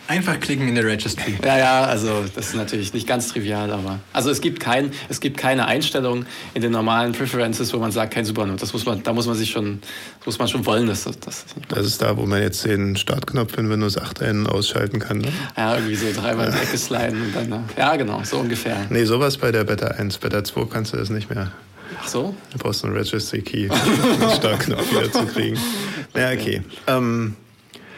Einfach 0.09 0.41
klicken 0.41 0.69
in 0.69 0.75
der 0.75 0.85
Registry. 0.85 1.39
Ja, 1.45 1.57
ja, 1.57 1.85
also 1.85 2.25
das 2.35 2.49
ist 2.49 2.55
natürlich 2.55 2.93
nicht 2.93 3.07
ganz 3.07 3.29
trivial, 3.29 3.71
aber 3.71 4.01
also 4.13 4.31
es 4.31 4.41
gibt 4.41 4.59
kein, 4.59 4.91
es 5.09 5.21
gibt 5.21 5.37
keine 5.37 5.67
Einstellung 5.67 6.27
in 6.55 6.63
den 6.63 6.73
normalen 6.73 7.13
Preferences, 7.13 7.73
wo 7.73 7.79
man 7.79 7.93
sagt, 7.93 8.13
kein 8.13 8.25
Supernode. 8.25 8.59
Das 8.59 8.73
muss 8.73 8.85
man, 8.85 9.03
da 9.03 9.13
muss 9.13 9.27
man 9.27 9.37
sich 9.37 9.51
schon, 9.51 9.81
muss 10.27 10.39
man 10.39 10.49
schon 10.49 10.67
wollen, 10.67 10.89
dass 10.89 11.05
das. 11.05 11.19
Das, 11.21 11.45
das 11.69 11.87
ist 11.87 12.03
da, 12.03 12.17
wo 12.17 12.27
man 12.27 12.43
jetzt 12.43 12.65
den 12.65 12.97
Startknopf 12.97 13.57
in 13.57 13.71
Windows 13.71 13.97
8 13.97 14.23
ein 14.23 14.47
ausschalten 14.47 14.99
kann. 14.99 15.19
Ne? 15.19 15.33
Ja, 15.57 15.77
irgendwie 15.77 15.95
so 15.95 16.07
dreimal 16.13 16.53
weggesliden 16.53 17.23
und 17.23 17.35
dann. 17.35 17.49
Ne? 17.49 17.65
Ja, 17.79 17.95
genau, 17.97 18.23
so 18.25 18.39
ungefähr. 18.39 18.77
Nee, 18.91 19.05
sowas 19.05 19.39
bei 19.39 19.53
der 19.53 19.65
Beta 19.65 19.87
1. 19.87 20.19
Beta 20.19 20.43
2 20.43 20.65
kannst 20.67 20.93
du 20.93 20.97
das 20.97 21.11
nicht 21.11 21.31
mehr. 21.31 21.53
Ach 22.01 22.09
so? 22.09 22.35
Du 22.51 22.59
brauchst 22.59 22.85
einen 22.85 22.97
Registry 22.97 23.43
Key, 23.43 23.69
um 23.69 24.21
den 24.21 24.31
Startknopf 24.31 24.91
wieder 24.91 25.13
zu 25.13 25.27
kriegen. 25.27 25.59
Naja, 26.15 26.39
okay. 26.39 26.63
Ähm, 26.89 27.37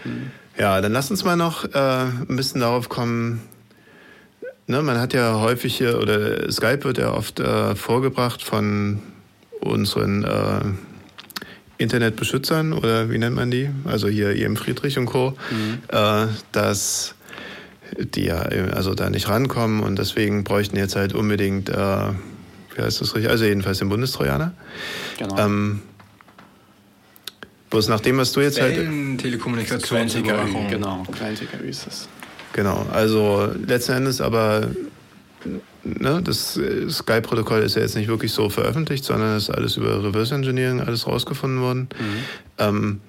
hm. 0.04 0.30
Ja, 0.56 0.80
dann 0.80 0.92
lass 0.92 1.10
uns 1.10 1.24
mal 1.24 1.36
noch 1.36 1.64
äh, 1.64 1.78
ein 1.78 2.36
bisschen 2.36 2.60
darauf 2.60 2.88
kommen. 2.88 3.40
Ne, 4.66 4.82
man 4.82 4.98
hat 4.98 5.12
ja 5.12 5.40
häufig 5.40 5.76
hier, 5.76 6.00
oder 6.00 6.50
Skype 6.50 6.84
wird 6.84 6.98
ja 6.98 7.12
oft 7.12 7.40
äh, 7.40 7.74
vorgebracht 7.74 8.42
von 8.42 9.00
unseren 9.60 10.24
äh, 10.24 10.60
Internetbeschützern 11.78 12.72
oder 12.72 13.10
wie 13.10 13.18
nennt 13.18 13.36
man 13.36 13.50
die? 13.50 13.68
Also 13.84 14.08
hier 14.08 14.30
EM 14.30 14.56
Friedrich 14.56 14.98
und 14.98 15.06
Co., 15.06 15.36
mhm. 15.50 15.78
äh, 15.88 16.26
dass 16.52 17.14
die 17.98 18.24
ja 18.24 18.38
also 18.38 18.94
da 18.94 19.10
nicht 19.10 19.28
rankommen 19.28 19.80
und 19.80 19.98
deswegen 19.98 20.44
bräuchten 20.44 20.76
jetzt 20.76 20.96
halt 20.96 21.14
unbedingt, 21.14 21.68
äh, 21.68 21.74
wie 21.74 22.82
heißt 22.82 23.00
das 23.00 23.14
richtig? 23.14 23.30
Also 23.30 23.44
jedenfalls 23.44 23.78
den 23.78 23.88
Bundestrojaner. 23.88 24.52
Genau. 25.18 25.38
Ähm, 25.38 25.82
Bloß 27.74 27.88
nach 27.88 27.98
dem, 27.98 28.18
was 28.18 28.30
du 28.30 28.40
jetzt 28.40 28.60
halt. 28.60 28.76
Telekommunikationsüberwachung. 29.18 30.68
Genau, 30.70 31.02
Client-TKÜ 31.10 31.64
ist 31.64 31.88
das. 31.88 32.08
Genau, 32.52 32.86
also 32.92 33.50
letzten 33.66 33.94
Endes 33.94 34.20
aber. 34.20 34.68
Ne, 35.82 36.22
das 36.22 36.52
Skype-Protokoll 36.88 37.62
ist 37.62 37.74
ja 37.74 37.82
jetzt 37.82 37.96
nicht 37.96 38.06
wirklich 38.06 38.30
so 38.30 38.48
veröffentlicht, 38.48 39.04
sondern 39.04 39.36
ist 39.36 39.50
alles 39.50 39.76
über 39.76 40.04
Reverse 40.04 40.36
Engineering 40.36 40.82
alles 40.82 41.08
rausgefunden 41.08 41.60
worden. 41.62 41.88
Mhm. 41.98 42.16
Ähm, 42.58 43.00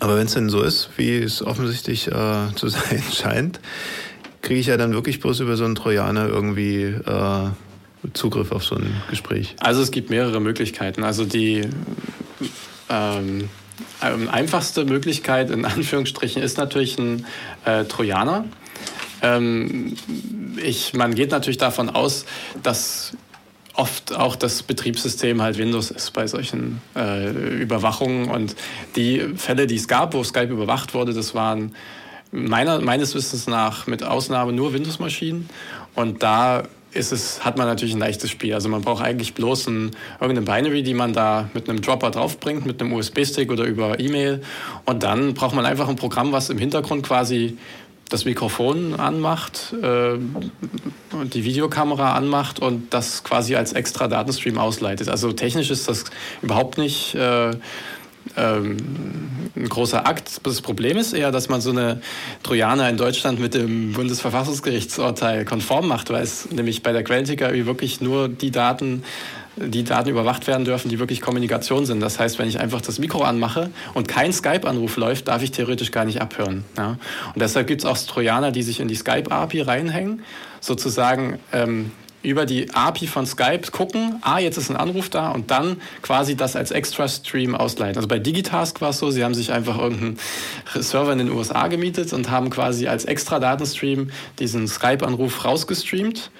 aber 0.00 0.16
wenn 0.16 0.26
es 0.26 0.34
denn 0.34 0.48
so 0.48 0.60
ist, 0.60 0.90
wie 0.96 1.18
es 1.18 1.40
offensichtlich 1.40 2.08
äh, 2.08 2.52
zu 2.56 2.66
sein 2.68 3.04
scheint, 3.12 3.60
kriege 4.42 4.58
ich 4.58 4.66
ja 4.66 4.76
dann 4.76 4.94
wirklich 4.94 5.20
bloß 5.20 5.38
über 5.38 5.56
so 5.56 5.64
einen 5.64 5.76
Trojaner 5.76 6.26
irgendwie 6.26 6.82
äh, 6.82 7.48
Zugriff 8.14 8.50
auf 8.50 8.64
so 8.64 8.74
ein 8.74 8.90
Gespräch. 9.08 9.54
Also 9.60 9.80
es 9.80 9.92
gibt 9.92 10.10
mehrere 10.10 10.40
Möglichkeiten. 10.40 11.04
Also 11.04 11.24
die 11.24 11.68
ähm, 12.90 13.48
ähm, 14.02 14.28
einfachste 14.28 14.84
Möglichkeit 14.84 15.50
in 15.50 15.64
Anführungsstrichen 15.64 16.42
ist 16.42 16.58
natürlich 16.58 16.98
ein 16.98 17.26
äh, 17.64 17.84
Trojaner. 17.84 18.44
Ähm, 19.22 19.96
ich, 20.62 20.94
man 20.94 21.14
geht 21.14 21.30
natürlich 21.30 21.58
davon 21.58 21.90
aus, 21.90 22.24
dass 22.62 23.16
oft 23.74 24.12
auch 24.12 24.34
das 24.34 24.64
Betriebssystem 24.64 25.40
halt 25.40 25.56
Windows 25.56 25.90
ist 25.90 26.12
bei 26.12 26.26
solchen 26.26 26.80
äh, 26.96 27.30
Überwachungen. 27.30 28.28
Und 28.28 28.56
die 28.96 29.20
Fälle, 29.36 29.66
die 29.68 29.76
es 29.76 29.86
gab, 29.86 30.14
wo 30.14 30.24
Skype 30.24 30.52
überwacht 30.52 30.94
wurde, 30.94 31.12
das 31.12 31.34
waren 31.34 31.74
meiner, 32.32 32.80
meines 32.80 33.14
Wissens 33.14 33.46
nach 33.46 33.86
mit 33.86 34.02
Ausnahme 34.02 34.52
nur 34.52 34.72
Windows-Maschinen. 34.72 35.48
Und 35.94 36.22
da 36.24 36.64
ist 36.92 37.12
es, 37.12 37.44
hat 37.44 37.56
man 37.56 37.66
natürlich 37.66 37.94
ein 37.94 38.00
leichtes 38.00 38.30
Spiel. 38.30 38.54
Also 38.54 38.68
man 38.68 38.82
braucht 38.82 39.02
eigentlich 39.02 39.34
bloß 39.34 39.68
ein, 39.68 39.90
irgendeine 40.20 40.46
Binary, 40.46 40.82
die 40.82 40.94
man 40.94 41.12
da 41.12 41.48
mit 41.54 41.68
einem 41.68 41.80
Dropper 41.80 42.10
draufbringt, 42.10 42.66
mit 42.66 42.80
einem 42.80 42.92
USB-Stick 42.92 43.50
oder 43.50 43.64
über 43.64 44.00
E-Mail. 44.00 44.42
Und 44.84 45.02
dann 45.02 45.34
braucht 45.34 45.54
man 45.54 45.66
einfach 45.66 45.88
ein 45.88 45.96
Programm, 45.96 46.32
was 46.32 46.50
im 46.50 46.58
Hintergrund 46.58 47.06
quasi 47.06 47.58
das 48.08 48.24
Mikrofon 48.24 48.98
anmacht, 48.98 49.74
äh, 49.82 50.18
die 51.24 51.44
Videokamera 51.44 52.14
anmacht 52.14 52.58
und 52.58 52.94
das 52.94 53.22
quasi 53.22 53.54
als 53.54 53.74
extra 53.74 54.08
Datenstream 54.08 54.56
ausleitet. 54.58 55.08
Also 55.08 55.32
technisch 55.32 55.70
ist 55.70 55.88
das 55.88 56.04
überhaupt 56.40 56.78
nicht 56.78 57.14
äh, 57.14 57.50
ein 58.36 59.68
großer 59.68 60.06
Akt. 60.06 60.40
Das 60.44 60.60
Problem 60.60 60.96
ist 60.96 61.12
eher, 61.12 61.32
dass 61.32 61.48
man 61.48 61.60
so 61.60 61.70
eine 61.70 62.00
Trojaner 62.42 62.88
in 62.88 62.96
Deutschland 62.96 63.40
mit 63.40 63.54
dem 63.54 63.92
Bundesverfassungsgerichtsurteil 63.92 65.44
konform 65.44 65.88
macht, 65.88 66.10
weil 66.10 66.22
es 66.22 66.50
nämlich 66.50 66.82
bei 66.82 66.92
der 66.92 67.04
Quellen-TKÜ 67.04 67.66
wirklich 67.66 68.00
nur 68.00 68.28
die 68.28 68.50
Daten 68.50 69.02
die 69.60 69.84
Daten 69.84 70.08
überwacht 70.08 70.46
werden 70.46 70.64
dürfen, 70.64 70.88
die 70.88 70.98
wirklich 70.98 71.20
Kommunikation 71.20 71.84
sind. 71.84 72.00
Das 72.00 72.20
heißt, 72.20 72.38
wenn 72.38 72.48
ich 72.48 72.60
einfach 72.60 72.80
das 72.80 72.98
Mikro 72.98 73.22
anmache 73.22 73.70
und 73.94 74.06
kein 74.06 74.32
Skype-Anruf 74.32 74.96
läuft, 74.96 75.28
darf 75.28 75.42
ich 75.42 75.50
theoretisch 75.50 75.90
gar 75.90 76.04
nicht 76.04 76.20
abhören. 76.20 76.64
Ja? 76.76 76.90
Und 77.34 77.42
deshalb 77.42 77.66
gibt 77.66 77.82
es 77.82 77.84
auch 77.84 77.98
Trojaner, 77.98 78.52
die 78.52 78.62
sich 78.62 78.80
in 78.80 78.88
die 78.88 78.94
Skype-API 78.94 79.62
reinhängen, 79.62 80.22
sozusagen 80.60 81.38
ähm, 81.52 81.90
über 82.22 82.46
die 82.46 82.70
API 82.72 83.06
von 83.06 83.26
Skype 83.26 83.70
gucken, 83.70 84.16
ah, 84.22 84.38
jetzt 84.38 84.56
ist 84.56 84.70
ein 84.70 84.76
Anruf 84.76 85.08
da 85.08 85.30
und 85.30 85.50
dann 85.50 85.80
quasi 86.02 86.36
das 86.36 86.56
als 86.56 86.70
Extra-Stream 86.70 87.54
ausleiten. 87.54 87.96
Also 87.96 88.08
bei 88.08 88.18
Digitask 88.18 88.80
war 88.80 88.90
es 88.90 88.98
so, 88.98 89.10
sie 89.10 89.24
haben 89.24 89.34
sich 89.34 89.52
einfach 89.52 89.78
irgendeinen 89.78 90.18
Server 90.74 91.12
in 91.12 91.18
den 91.18 91.30
USA 91.30 91.68
gemietet 91.68 92.12
und 92.12 92.30
haben 92.30 92.50
quasi 92.50 92.88
als 92.88 93.04
Extra-Datenstream 93.04 94.10
diesen 94.38 94.66
Skype-Anruf 94.66 95.44
rausgestreamt 95.44 96.30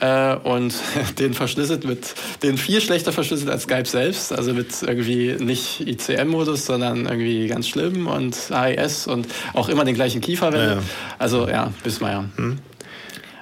äh, 0.00 0.36
und 0.36 0.74
den 1.18 1.34
verschlüsselt 1.34 1.84
mit, 1.84 2.14
den 2.42 2.56
viel 2.56 2.80
schlechter 2.80 3.12
verschlüsselt 3.12 3.50
als 3.50 3.64
Skype 3.64 3.86
selbst, 3.86 4.32
also 4.32 4.54
mit 4.54 4.82
irgendwie 4.82 5.36
nicht 5.38 5.80
ICM-Modus, 5.80 6.66
sondern 6.66 7.06
irgendwie 7.06 7.46
ganz 7.46 7.68
schlimm 7.68 8.06
und 8.06 8.36
AES 8.50 9.06
und 9.06 9.26
auch 9.52 9.68
immer 9.68 9.84
den 9.84 9.94
gleichen 9.94 10.22
Key 10.22 10.36
verwendet. 10.36 10.70
Ja, 10.70 10.76
ja. 10.76 10.82
Also 11.18 11.48
ja, 11.48 11.72
Bismeier. 11.82 12.24
Hm. 12.36 12.58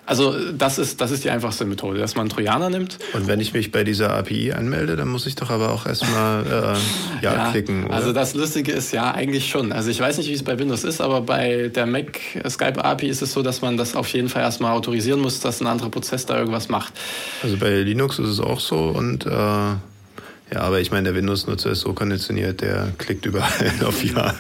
Also 0.07 0.35
das 0.53 0.79
ist, 0.79 1.01
das 1.01 1.11
ist 1.11 1.25
die 1.25 1.31
einfachste 1.31 1.65
Methode, 1.65 1.99
dass 1.99 2.15
man 2.15 2.23
einen 2.23 2.31
Trojaner 2.31 2.69
nimmt. 2.69 2.99
Und 3.15 3.27
wenn 3.27 3.41
ich 3.41 3.55
mich 3.55 3.73
bei 3.73 3.85
dieser 3.85 4.11
API 4.11 4.53
anmelde, 4.53 4.97
dann 4.97 5.09
muss 5.09 5.27
ich 5.27 5.35
doch 5.35 5.51
aber 5.51 5.73
auch 5.73 5.87
erstmal 5.87 6.45
äh, 6.45 6.51
ja, 6.51 6.79
ja, 7.35 7.51
klicken. 7.51 7.87
Oder? 7.87 7.95
Also 7.95 8.13
das 8.13 8.35
Lustige 8.35 8.73
ist 8.73 8.93
ja 8.93 9.13
eigentlich 9.13 9.49
schon. 9.49 9.73
Also 9.73 9.91
ich 9.91 10.01
weiß 10.01 10.19
nicht, 10.19 10.29
wie 10.29 10.35
es 10.35 10.43
bei 10.43 10.59
Windows 10.59 10.85
ist, 10.85 11.01
aber 11.01 11.23
bei 11.23 11.69
der 11.75 11.87
Mac 11.87 12.21
Skype 12.49 12.85
API 12.85 13.09
ist 13.09 13.23
es 13.23 13.33
so, 13.33 13.43
dass 13.43 13.63
man 13.63 13.77
das 13.77 13.97
auf 13.97 14.09
jeden 14.09 14.29
Fall 14.29 14.43
erstmal 14.43 14.73
autorisieren 14.73 15.21
muss, 15.21 15.41
dass 15.41 15.61
ein 15.63 15.67
anderer 15.67 15.91
Prozess 15.91 16.27
da 16.27 16.39
irgendwas 16.39 16.69
macht. 16.69 16.93
Also 17.43 17.57
bei 17.57 17.71
Linux 17.81 18.19
ist 18.19 18.29
es 18.29 18.41
auch 18.41 18.61
so 18.61 18.89
und 18.89 19.25
äh, 19.25 19.31
ja, 19.31 20.61
aber 20.61 20.81
ich 20.81 20.91
meine, 20.91 21.05
der 21.05 21.15
Windows-Nutzer 21.15 21.71
ist 21.71 21.81
so 21.81 21.95
konditioniert, 21.95 22.61
der 22.61 22.93
klickt 22.99 23.25
überall 23.25 23.73
auf 23.87 24.05
Ja. 24.05 24.35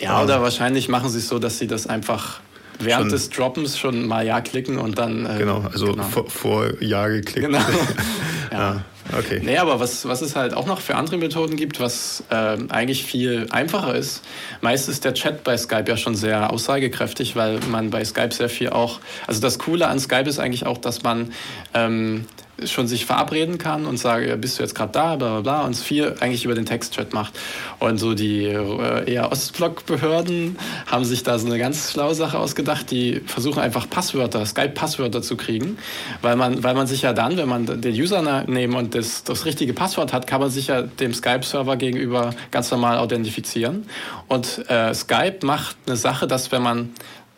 Ja, 0.00 0.20
oder 0.20 0.42
wahrscheinlich 0.42 0.88
machen 0.88 1.10
sie 1.10 1.18
es 1.18 1.28
so, 1.28 1.38
dass 1.38 1.60
sie 1.60 1.68
das 1.68 1.86
einfach 1.86 2.40
während 2.84 3.04
schon, 3.04 3.10
des 3.10 3.30
Droppens 3.30 3.78
schon 3.78 4.06
mal 4.06 4.26
Ja 4.26 4.40
klicken 4.40 4.78
und 4.78 4.98
dann. 4.98 5.26
Äh, 5.26 5.38
genau, 5.38 5.64
also 5.72 5.92
genau. 5.92 6.02
Vor, 6.04 6.30
vor, 6.30 6.82
Ja 6.82 7.08
geklickt. 7.08 7.46
Genau. 7.46 7.58
ja. 8.52 8.58
ja. 8.58 8.84
Okay. 9.18 9.40
Nee, 9.42 9.58
aber 9.58 9.80
was, 9.80 10.06
was 10.06 10.22
es 10.22 10.36
halt 10.36 10.54
auch 10.54 10.66
noch 10.66 10.80
für 10.80 10.94
andere 10.94 11.16
Methoden 11.16 11.56
gibt, 11.56 11.80
was 11.80 12.22
äh, 12.30 12.56
eigentlich 12.68 13.04
viel 13.04 13.48
einfacher 13.50 13.94
ist, 13.94 14.22
meist 14.60 14.88
ist 14.88 15.04
der 15.04 15.14
Chat 15.14 15.42
bei 15.42 15.56
Skype 15.56 15.84
ja 15.88 15.96
schon 15.96 16.14
sehr 16.14 16.52
aussagekräftig, 16.52 17.34
weil 17.34 17.58
man 17.68 17.90
bei 17.90 18.04
Skype 18.04 18.32
sehr 18.32 18.48
viel 18.48 18.70
auch, 18.70 19.00
also 19.26 19.40
das 19.40 19.58
Coole 19.58 19.88
an 19.88 19.98
Skype 19.98 20.28
ist 20.28 20.38
eigentlich 20.38 20.66
auch, 20.66 20.78
dass 20.78 21.02
man 21.02 21.32
ähm, 21.74 22.26
schon 22.66 22.86
sich 22.86 23.06
verabreden 23.06 23.58
kann 23.58 23.86
und 23.86 23.96
sage, 23.96 24.36
bist 24.36 24.58
du 24.58 24.62
jetzt 24.62 24.74
gerade 24.74 24.92
da, 24.92 25.16
bla 25.16 25.28
bla 25.28 25.40
bla, 25.40 25.60
und 25.62 25.72
es 25.72 25.82
viel 25.82 26.14
eigentlich 26.20 26.44
über 26.44 26.54
den 26.54 26.66
Textchat 26.66 27.12
macht. 27.12 27.38
Und 27.78 27.98
so 27.98 28.14
die 28.14 28.44
äh, 28.44 29.10
eher 29.10 29.32
Ostblock-Behörden 29.32 30.56
haben 30.86 31.04
sich 31.04 31.22
da 31.22 31.38
so 31.38 31.46
eine 31.46 31.58
ganz 31.58 31.92
schlaue 31.92 32.14
Sache 32.14 32.38
ausgedacht, 32.38 32.90
die 32.90 33.20
versuchen 33.26 33.60
einfach 33.60 33.88
Passwörter, 33.88 34.44
Skype-Passwörter 34.44 35.22
zu 35.22 35.36
kriegen, 35.36 35.78
weil 36.20 36.36
man, 36.36 36.62
weil 36.62 36.74
man 36.74 36.86
sich 36.86 37.02
ja 37.02 37.12
dann, 37.12 37.36
wenn 37.36 37.48
man 37.48 37.80
den 37.80 37.94
Username 38.42 38.76
und 38.76 38.94
das, 38.94 39.24
das 39.24 39.44
richtige 39.44 39.72
Passwort 39.72 40.12
hat, 40.12 40.26
kann 40.26 40.40
man 40.40 40.50
sich 40.50 40.68
ja 40.68 40.82
dem 40.82 41.14
Skype-Server 41.14 41.76
gegenüber 41.76 42.34
ganz 42.50 42.70
normal 42.70 42.98
authentifizieren. 42.98 43.86
Und 44.28 44.68
äh, 44.68 44.94
Skype 44.94 45.38
macht 45.44 45.76
eine 45.86 45.96
Sache, 45.96 46.26
dass 46.26 46.52
wenn 46.52 46.62
man 46.62 46.90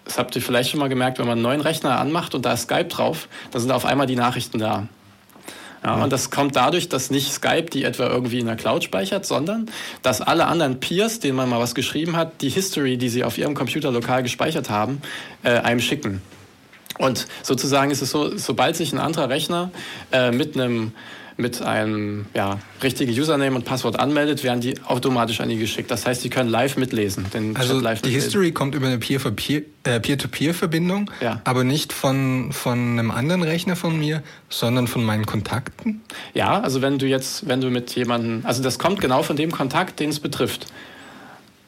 das 0.04 0.18
habt 0.18 0.36
ihr 0.36 0.42
vielleicht 0.42 0.68
schon 0.68 0.80
mal 0.80 0.90
gemerkt, 0.90 1.18
wenn 1.18 1.24
man 1.26 1.38
einen 1.38 1.42
neuen 1.42 1.60
Rechner 1.62 1.98
anmacht 1.98 2.34
und 2.34 2.44
da 2.44 2.52
ist 2.52 2.64
Skype 2.64 2.88
drauf, 2.88 3.26
dann 3.52 3.62
sind 3.62 3.70
auf 3.70 3.86
einmal 3.86 4.06
die 4.06 4.16
Nachrichten 4.16 4.58
da. 4.58 4.86
Ja, 5.82 6.02
und 6.02 6.12
das 6.12 6.30
kommt 6.30 6.56
dadurch, 6.56 6.88
dass 6.88 7.10
nicht 7.10 7.30
Skype 7.32 7.70
die 7.70 7.84
etwa 7.84 8.06
irgendwie 8.06 8.38
in 8.38 8.46
der 8.46 8.56
Cloud 8.56 8.84
speichert, 8.84 9.26
sondern 9.26 9.70
dass 10.02 10.22
alle 10.22 10.46
anderen 10.46 10.80
Peers, 10.80 11.20
denen 11.20 11.36
man 11.36 11.48
mal 11.48 11.60
was 11.60 11.74
geschrieben 11.74 12.16
hat, 12.16 12.40
die 12.40 12.48
History, 12.48 12.96
die 12.96 13.10
sie 13.10 13.24
auf 13.24 13.36
ihrem 13.36 13.54
Computer 13.54 13.90
lokal 13.90 14.22
gespeichert 14.22 14.70
haben, 14.70 15.02
äh, 15.42 15.50
einem 15.58 15.80
schicken. 15.80 16.22
Und 16.98 17.26
sozusagen 17.42 17.90
ist 17.90 18.02
es 18.02 18.10
so, 18.10 18.36
sobald 18.36 18.76
sich 18.76 18.92
ein 18.92 18.98
anderer 18.98 19.28
Rechner 19.28 19.70
äh, 20.12 20.30
mit 20.30 20.56
einem 20.56 20.92
mit 21.36 21.62
einem 21.62 22.26
ja, 22.34 22.58
richtigen 22.82 23.10
Username 23.10 23.54
und 23.56 23.64
Passwort 23.64 23.98
anmeldet, 23.98 24.44
werden 24.44 24.60
die 24.60 24.74
automatisch 24.84 25.40
an 25.40 25.50
ihn 25.50 25.58
geschickt. 25.58 25.90
Das 25.90 26.06
heißt, 26.06 26.22
sie 26.22 26.30
können 26.30 26.48
live 26.48 26.76
mitlesen. 26.76 27.26
also 27.54 27.80
live 27.80 28.02
die 28.02 28.10
mitlesen. 28.10 28.26
History 28.26 28.52
kommt 28.52 28.76
über 28.76 28.86
eine 28.86 28.98
Peer-to-Peer-Verbindung, 28.98 31.10
äh, 31.20 31.24
ja. 31.24 31.40
aber 31.44 31.64
nicht 31.64 31.92
von, 31.92 32.52
von 32.52 32.78
einem 32.78 33.10
anderen 33.10 33.42
Rechner 33.42 33.74
von 33.74 33.98
mir, 33.98 34.22
sondern 34.48 34.86
von 34.86 35.02
meinen 35.02 35.26
Kontakten? 35.26 36.02
Ja, 36.34 36.60
also 36.60 36.82
wenn 36.82 36.98
du 36.98 37.06
jetzt, 37.06 37.48
wenn 37.48 37.60
du 37.60 37.68
mit 37.70 37.96
jemandem, 37.96 38.42
also 38.44 38.62
das 38.62 38.78
kommt 38.78 39.00
genau 39.00 39.24
von 39.24 39.34
dem 39.36 39.50
Kontakt, 39.50 39.98
den 39.98 40.10
es 40.10 40.20
betrifft. 40.20 40.68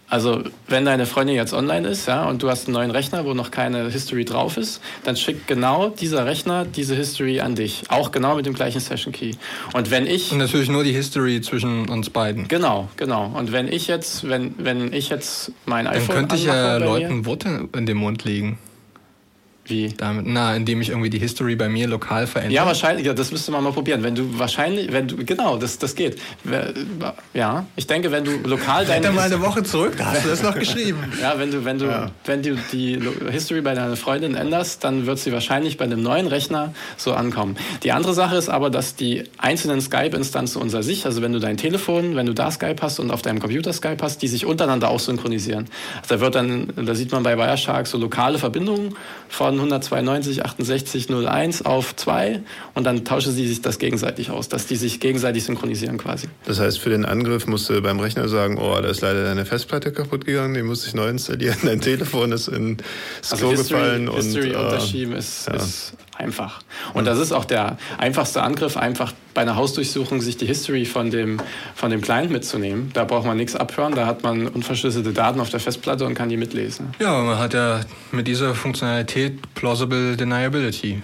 Also 0.09 0.43
wenn 0.69 0.85
deine 0.85 1.05
Freundin 1.07 1.35
jetzt 1.35 1.53
online 1.53 1.89
ist 1.89 2.07
ja, 2.07 2.29
und 2.29 2.43
du 2.43 2.49
hast 2.49 2.67
einen 2.67 2.75
neuen 2.75 2.91
Rechner, 2.91 3.25
wo 3.25 3.35
noch 3.35 3.51
keine 3.51 3.91
History 3.91 4.25
drauf 4.25 4.57
ist, 4.57 4.81
dann 5.05 5.17
schickt 5.17 5.49
genau 5.49 5.89
dieser 5.89 6.27
Rechner 6.27 6.65
diese 6.65 6.95
History 6.95 7.41
an 7.41 7.57
dich. 7.57 7.85
Auch 7.89 8.13
genau 8.13 8.37
mit 8.37 8.47
dem 8.47 8.55
gleichen 8.55 8.81
Session 8.81 9.13
Key. 9.13 9.33
Und 9.73 9.91
wenn 9.91 10.07
ich... 10.07 10.31
Und 10.31 10.39
natürlich 10.39 10.69
nur 10.69 10.85
die 10.85 10.93
History 10.93 11.41
zwischen 11.41 11.89
uns 11.89 12.11
beiden. 12.11 12.47
Genau, 12.47 12.89
genau. 12.97 13.33
Und 13.35 13.51
wenn 13.53 13.67
ich 13.67 13.89
jetzt, 13.89 14.29
wenn, 14.29 14.55
wenn 14.59 14.93
ich 14.93 15.09
jetzt 15.09 15.51
mein 15.65 15.87
iPhone... 15.87 16.07
Dann 16.07 16.17
könnte 16.17 16.37
ich 16.37 16.45
ja 16.45 16.77
Leuten 16.77 17.27
Worte 17.27 17.69
in 17.75 17.87
den 17.87 17.97
Mund 17.97 18.25
legen. 18.25 18.59
Wie? 19.69 19.89
Damit, 19.97 20.27
na, 20.27 20.55
indem 20.55 20.81
ich 20.81 20.91
irgendwie 20.91 21.11
die 21.11 21.19
History 21.19 21.57
bei 21.57 21.69
mir 21.69 21.89
lokal 21.89 22.27
verändere. 22.27 22.55
Ja, 22.55 22.67
wahrscheinlich, 22.67 23.07
ja, 23.07 23.15
das 23.15 23.33
müsste 23.33 23.51
man 23.51 23.65
mal 23.65 23.73
probieren. 23.73 24.03
Wenn 24.05 24.15
du 24.15 24.39
wahrscheinlich, 24.39 24.93
wenn 24.93 25.09
du, 25.09 25.17
genau, 25.25 25.57
das, 25.57 25.79
das 25.79 25.95
geht. 25.97 26.19
Ja, 27.35 27.67
ich 27.75 27.87
denke, 27.87 28.13
wenn 28.13 28.25
du 28.25 28.33
lokal 28.45 28.87
deine. 28.87 29.11
mal 29.11 29.23
eine 29.23 29.41
Woche 29.41 29.65
zurück, 29.65 29.95
da 29.99 30.07
hast 30.07 30.25
du 30.25 30.29
das 30.29 30.43
noch 30.43 30.55
geschrieben. 30.55 30.99
ja, 31.21 31.39
wenn 31.39 31.51
du, 31.51 31.65
wenn 31.65 31.79
du, 31.79 31.87
ja. 31.87 32.11
wenn 32.25 32.43
du 32.43 32.57
die 32.73 33.01
History 33.31 33.61
bei 33.61 33.75
deiner 33.75 33.97
Freundin 33.97 34.35
änderst, 34.35 34.85
dann 34.85 35.07
wird 35.07 35.19
sie 35.19 35.33
wahrscheinlich 35.33 35.77
bei 35.77 35.85
einem 35.85 36.03
neuen 36.03 36.29
Rechner 36.29 36.73
so 36.97 37.15
ankommen. 37.15 37.57
Die 37.83 37.91
andere 37.91 38.15
Sache 38.15 38.37
ist 38.37 38.49
aber, 38.49 38.71
dass 38.71 38.95
die 38.95 39.25
einzelnen 39.39 39.81
Skype-Instanzen 39.81 40.63
unter 40.63 40.83
sich, 40.85 41.07
also 41.07 41.23
wenn 41.23 41.33
du 41.33 41.41
dein 41.41 41.57
Telefon, 41.57 42.15
wenn 42.15 42.27
du 42.27 42.35
da 42.35 42.51
Skype 42.51 42.77
hast 42.81 43.01
und 43.01 43.11
auf 43.11 43.23
deinem 43.23 43.41
Computer 43.41 43.73
Skype 43.73 43.99
hast, 44.01 44.23
die 44.23 44.29
sich 44.29 44.47
untereinander 44.47 44.91
auch 44.91 45.01
synchronisieren. 45.01 45.67
Also 46.03 46.17
da 46.17 46.21
wird 46.21 46.35
dann, 46.37 46.73
da 46.77 46.95
sieht 46.95 47.11
man 47.11 47.23
bei 47.23 47.37
Wireshark 47.37 47.87
so 47.87 47.99
lokale 47.99 48.39
Verbindungen 48.39 48.95
von 49.29 49.56
192, 49.59 50.45
68, 50.45 51.09
01 51.11 51.63
auf 51.63 51.95
2 51.97 52.41
und 52.75 52.85
dann 52.85 53.05
tauschen 53.05 53.33
sie 53.33 53.47
sich 53.47 53.63
das 53.63 53.79
gegenseitig 53.79 54.31
aus, 54.31 54.49
dass 54.49 54.67
die 54.67 54.77
sich 54.77 55.01
gegenseitig 55.01 55.45
synchronisieren 55.45 55.99
quasi. 55.99 56.29
Das 56.45 56.61
heißt, 56.61 56.79
für 56.79 56.91
den 56.91 57.05
Angriff 57.05 57.47
musst 57.47 57.69
du 57.69 57.81
beim 57.83 58.01
Rechner 58.01 58.29
sagen, 58.29 58.59
oh, 58.59 58.81
da 58.81 58.89
ist 58.89 59.01
leider 59.01 59.25
deine 59.25 59.45
Festplatte 59.45 59.93
kaputt 59.93 60.25
gegangen, 60.25 60.55
die 60.55 60.63
muss 60.63 60.87
ich 60.87 60.95
neu 60.95 61.09
installieren, 61.09 61.59
dein 61.65 61.81
Telefon 61.81 62.33
ist 62.33 62.49
ins 62.49 62.83
also 63.31 63.49
Klo 63.49 63.51
History, 63.57 63.81
gefallen. 63.81 64.15
History 64.15 64.55
und, 64.55 64.65
unterschieben 64.65 65.15
äh, 65.15 65.19
ist, 65.19 65.47
ja. 65.47 65.55
ist 65.55 65.95
einfach. 66.19 66.61
Und 66.95 67.07
das 67.07 67.19
ist 67.19 67.33
auch 67.33 67.45
der 67.45 67.79
einfachste 67.99 68.43
Angriff, 68.43 68.77
einfach 68.77 69.13
bei 69.35 69.43
einer 69.43 69.57
Hausdurchsuchung 69.57 70.21
sich 70.21 70.37
die 70.37 70.47
History 70.47 70.85
von 70.85 71.11
dem, 71.11 71.41
von 71.75 71.91
dem 71.91 72.01
Client 72.01 72.31
mitzunehmen. 72.31 72.91
Da 72.95 73.05
braucht 73.05 73.27
man 73.27 73.37
nichts 73.37 73.55
abhören, 73.55 73.95
da 73.95 74.07
hat 74.07 74.23
man 74.23 74.47
unverschlüsselte 74.49 75.13
Daten 75.13 75.41
auf 75.41 75.51
der 75.51 75.61
Festplatte 75.61 76.07
und 76.07 76.15
kann 76.15 76.29
die 76.29 76.37
mitlesen. 76.37 76.95
Ja, 76.99 77.23
man 77.23 77.39
hat 77.39 77.55
ja 77.55 77.81
mit 78.13 78.27
dieser 78.27 78.55
Funktionalität 78.55 79.55
Plausible 79.55 80.17
Deniability. 80.17 81.03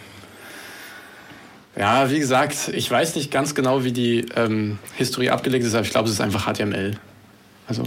Ja, 1.76 2.10
wie 2.10 2.18
gesagt, 2.18 2.70
ich 2.74 2.90
weiß 2.90 3.16
nicht 3.16 3.30
ganz 3.30 3.54
genau, 3.54 3.82
wie 3.84 3.92
die 3.92 4.26
ähm, 4.36 4.78
History 4.96 5.30
abgelegt 5.30 5.64
ist, 5.64 5.74
aber 5.74 5.84
ich 5.84 5.90
glaube, 5.90 6.08
es 6.08 6.14
ist 6.14 6.20
einfach 6.20 6.46
HTML. 6.46 6.98
Also 7.66 7.84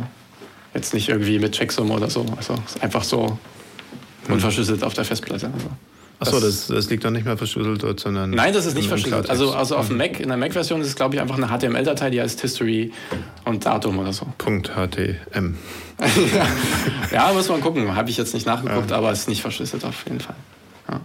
jetzt 0.74 0.94
nicht 0.94 1.10
irgendwie 1.10 1.38
mit 1.40 1.54
Checksum 1.54 1.92
oder 1.92 2.10
so. 2.10 2.26
Also 2.36 2.56
es 2.66 2.76
ist 2.76 2.84
einfach 2.84 3.04
so 3.04 3.38
hm. 4.26 4.34
unverschlüsselt 4.34 4.84
auf 4.84 4.94
der 4.94 5.06
Festplatte. 5.06 5.52
Also. 5.54 5.70
Achso, 6.20 6.40
das, 6.40 6.68
das 6.68 6.90
liegt 6.90 7.04
dann 7.04 7.14
nicht 7.14 7.26
mehr 7.26 7.38
verschlüsselt 7.38 7.84
dort, 7.84 8.00
sondern. 8.00 8.30
Nein, 8.30 8.54
das 8.54 8.66
ist 8.66 8.76
nicht 8.76 8.88
verschlüsselt. 8.88 9.30
Also, 9.30 9.54
also 9.54 9.76
auf 9.76 9.88
dem 9.88 9.98
Mac, 9.98 10.20
in 10.20 10.30
der 10.30 10.38
Mac-Version 10.38 10.80
ist 10.82 10.88
es, 10.88 10.96
glaube 10.96 11.16
ich, 11.16 11.22
einfach 11.22 11.38
eine 11.38 11.48
HTML-Datei, 11.48 12.10
die 12.10 12.22
heißt 12.22 12.40
History 12.42 12.94
und 13.44 13.66
Datum 13.66 14.00
oder 14.00 14.14
so. 14.14 14.26
Punkt 14.38 14.72
HTM. 14.72 15.56
ja, 17.12 17.32
muss 17.34 17.50
man 17.50 17.62
gucken. 17.62 17.96
Habe 17.96 18.10
ich 18.10 18.18
jetzt 18.18 18.34
nicht 18.34 18.46
nachgeguckt, 18.46 18.92
ja. 18.92 18.98
aber 18.98 19.12
es 19.12 19.20
ist 19.20 19.30
nicht 19.30 19.42
verschlüsselt 19.42 19.84
auf 19.84 20.04
jeden 20.06 20.22
Fall. 20.22 20.36
Ja, 20.90 21.02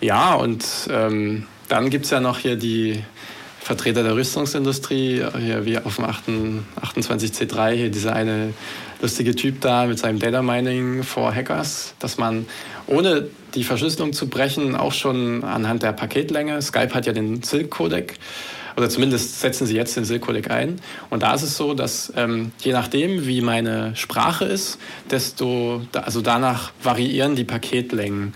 ja 0.00 0.34
und 0.34 0.64
ähm, 0.90 1.46
dann 1.68 1.90
gibt 1.90 2.06
es 2.06 2.10
ja 2.10 2.20
noch 2.20 2.38
hier 2.38 2.56
die 2.56 3.02
Vertreter 3.60 4.02
der 4.02 4.14
Rüstungsindustrie, 4.14 5.24
hier 5.38 5.66
wie 5.66 5.76
auf 5.76 5.96
dem 5.96 6.06
28C3, 6.06 7.72
hier 7.72 7.90
dieser 7.90 8.14
eine 8.14 8.54
lustige 9.02 9.36
Typ 9.36 9.60
da 9.60 9.84
mit 9.86 9.98
seinem 9.98 10.18
Data 10.18 10.40
Mining 10.40 11.02
for 11.02 11.34
Hackers, 11.34 11.94
dass 11.98 12.16
man 12.16 12.46
ohne 12.86 13.28
die 13.54 13.64
Verschlüsselung 13.64 14.12
zu 14.12 14.28
brechen, 14.28 14.76
auch 14.76 14.92
schon 14.92 15.44
anhand 15.44 15.82
der 15.82 15.92
Paketlänge, 15.92 16.60
Skype 16.62 16.94
hat 16.94 17.06
ja 17.06 17.12
den 17.12 17.42
Silk-Codec, 17.42 18.14
oder 18.76 18.88
zumindest 18.88 19.40
setzen 19.40 19.66
sie 19.66 19.74
jetzt 19.74 19.96
den 19.96 20.04
Silk-Codec 20.04 20.50
ein. 20.50 20.80
Und 21.10 21.24
da 21.24 21.34
ist 21.34 21.42
es 21.42 21.56
so, 21.56 21.74
dass 21.74 22.12
ähm, 22.16 22.52
je 22.60 22.72
nachdem, 22.72 23.26
wie 23.26 23.40
meine 23.40 23.96
Sprache 23.96 24.44
ist, 24.44 24.78
desto, 25.10 25.82
also 25.92 26.20
danach 26.20 26.70
variieren 26.82 27.34
die 27.34 27.44
Paketlängen 27.44 28.34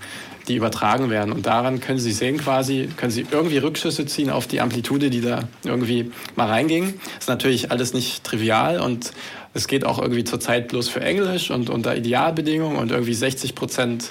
die 0.48 0.56
übertragen 0.56 1.10
werden. 1.10 1.32
Und 1.32 1.46
daran 1.46 1.80
können 1.80 1.98
Sie 1.98 2.12
sehen 2.12 2.38
quasi, 2.38 2.88
können 2.96 3.12
Sie 3.12 3.26
irgendwie 3.30 3.58
Rückschlüsse 3.58 4.06
ziehen 4.06 4.30
auf 4.30 4.46
die 4.46 4.60
Amplitude, 4.60 5.10
die 5.10 5.20
da 5.20 5.44
irgendwie 5.64 6.10
mal 6.36 6.48
reinging. 6.48 6.94
Ist 7.18 7.28
natürlich 7.28 7.70
alles 7.70 7.94
nicht 7.94 8.24
trivial 8.24 8.80
und 8.80 9.12
es 9.54 9.68
geht 9.68 9.84
auch 9.84 10.00
irgendwie 10.00 10.24
zurzeit 10.24 10.68
bloß 10.68 10.88
für 10.88 11.00
Englisch 11.00 11.50
und 11.50 11.70
unter 11.70 11.96
Idealbedingungen 11.96 12.76
und 12.76 12.90
irgendwie 12.90 13.14
60 13.14 13.54
Prozent 13.54 14.10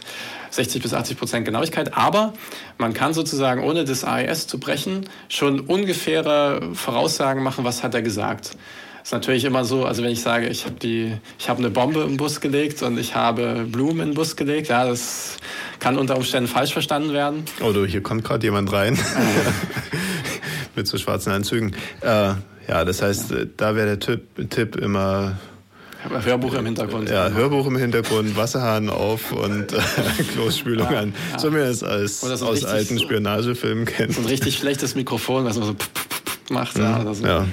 60 0.52 0.82
bis 0.82 0.94
80 0.94 1.18
Prozent 1.18 1.46
Genauigkeit. 1.46 1.98
Aber 1.98 2.34
man 2.78 2.94
kann 2.94 3.14
sozusagen, 3.14 3.64
ohne 3.64 3.84
das 3.84 4.04
AES 4.04 4.48
zu 4.48 4.60
brechen, 4.60 5.10
schon 5.28 5.60
ungefähre 5.62 6.70
Voraussagen 6.74 7.42
machen, 7.44 7.66
was 7.66 7.84
hat 7.84 7.96
er 7.96 8.02
gesagt 8.02 8.52
ist 9.04 9.12
natürlich 9.12 9.46
immer 9.46 9.66
so, 9.66 9.86
also 9.86 10.04
wenn 10.04 10.12
ich 10.12 10.22
sage, 10.22 10.48
ich 10.48 10.66
habe 10.66 10.76
die, 10.76 11.14
ich 11.40 11.50
habe 11.50 11.60
eine 11.60 11.70
Bombe 11.70 12.02
im 12.02 12.18
Bus 12.18 12.40
gelegt 12.40 12.82
und 12.84 12.98
ich 12.98 13.16
habe 13.16 13.66
Blumen 13.68 14.10
den 14.10 14.14
Bus 14.14 14.36
gelegt, 14.36 14.68
ja, 14.68 14.86
das 14.86 15.38
kann 15.80 15.98
unter 15.98 16.18
Umständen 16.18 16.48
falsch 16.48 16.74
verstanden 16.74 17.14
werden. 17.14 17.46
Oh 17.62 17.72
du, 17.72 17.86
hier 17.86 18.04
kommt 18.04 18.24
gerade 18.24 18.46
jemand 18.46 18.72
rein 18.72 18.98
mit 20.76 20.88
so 20.88 20.98
schwarzen 20.98 21.32
Anzügen. 21.32 21.76
Äh, 22.02 22.34
ja, 22.68 22.86
das 22.86 23.02
heißt, 23.02 23.34
da 23.58 23.76
wäre 23.76 23.98
der 23.98 24.00
Tipp, 24.00 24.50
Tipp 24.50 24.76
immer 24.76 25.38
Hörbuch 26.10 26.54
im 26.54 26.66
Hintergrund. 26.66 27.10
Ja, 27.10 27.30
Hörbuch 27.30 27.68
im 27.68 27.78
Hintergrund, 27.78 28.36
Wasserhahn 28.36 28.90
auf 28.90 29.32
und 29.32 29.72
äh, 29.72 29.80
Klospülung 30.34 30.92
ja, 30.92 31.00
an. 31.00 31.14
Ja. 31.32 31.40
So 31.40 31.50
wie 31.52 31.58
man 31.58 31.68
es 31.68 31.84
als, 31.84 32.24
aus 32.24 32.42
richtig, 32.42 32.68
alten 32.68 33.00
Spionagefilmen 33.00 33.86
kennt. 33.86 34.14
So 34.14 34.22
ein 34.22 34.28
richtig 34.28 34.58
schlechtes 34.58 34.96
Mikrofon, 34.96 35.46
was 35.46 35.58
man 35.58 35.68
so 35.68 35.76
macht. 36.50 36.78
Mhm. 36.78 36.84
Ja, 36.84 37.14
so. 37.14 37.26
ja. 37.26 37.48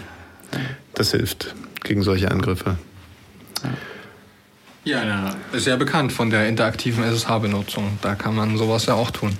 Das 0.95 1.11
hilft 1.11 1.55
gegen 1.85 2.03
solche 2.03 2.31
Angriffe. 2.31 2.77
Ja, 4.85 5.05
ja, 5.05 5.37
ist 5.53 5.67
ja 5.67 5.77
bekannt 5.77 6.13
von 6.13 6.31
der 6.31 6.49
interaktiven 6.49 7.05
SSH-Benutzung. 7.05 7.99
Da 8.01 8.15
kann 8.15 8.35
man 8.35 8.57
sowas 8.57 8.87
ja 8.87 8.95
auch 8.95 9.11
tun. 9.11 9.37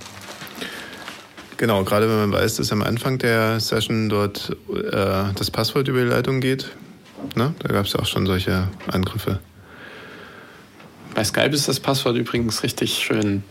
Genau, 1.57 1.83
gerade 1.85 2.09
wenn 2.09 2.31
man 2.31 2.33
weiß, 2.33 2.57
dass 2.57 2.71
am 2.71 2.83
Anfang 2.83 3.19
der 3.19 3.59
Session 3.59 4.09
dort 4.09 4.57
äh, 4.71 5.33
das 5.35 5.51
Passwort 5.51 5.89
über 5.89 6.01
die 6.01 6.07
Leitung 6.07 6.41
geht. 6.41 6.71
Ne? 7.35 7.55
Da 7.59 7.69
gab 7.73 7.87
es 7.87 7.93
ja 7.93 8.01
auch 8.01 8.07
schon 8.07 8.27
solche 8.27 8.69
Angriffe. 8.87 9.41
Bei 11.15 11.25
Skype 11.25 11.51
ist 11.51 11.69
das 11.69 11.81
Passwort 11.81 12.17
übrigens 12.17 12.63
richtig 12.63 12.95
schön 12.95 13.43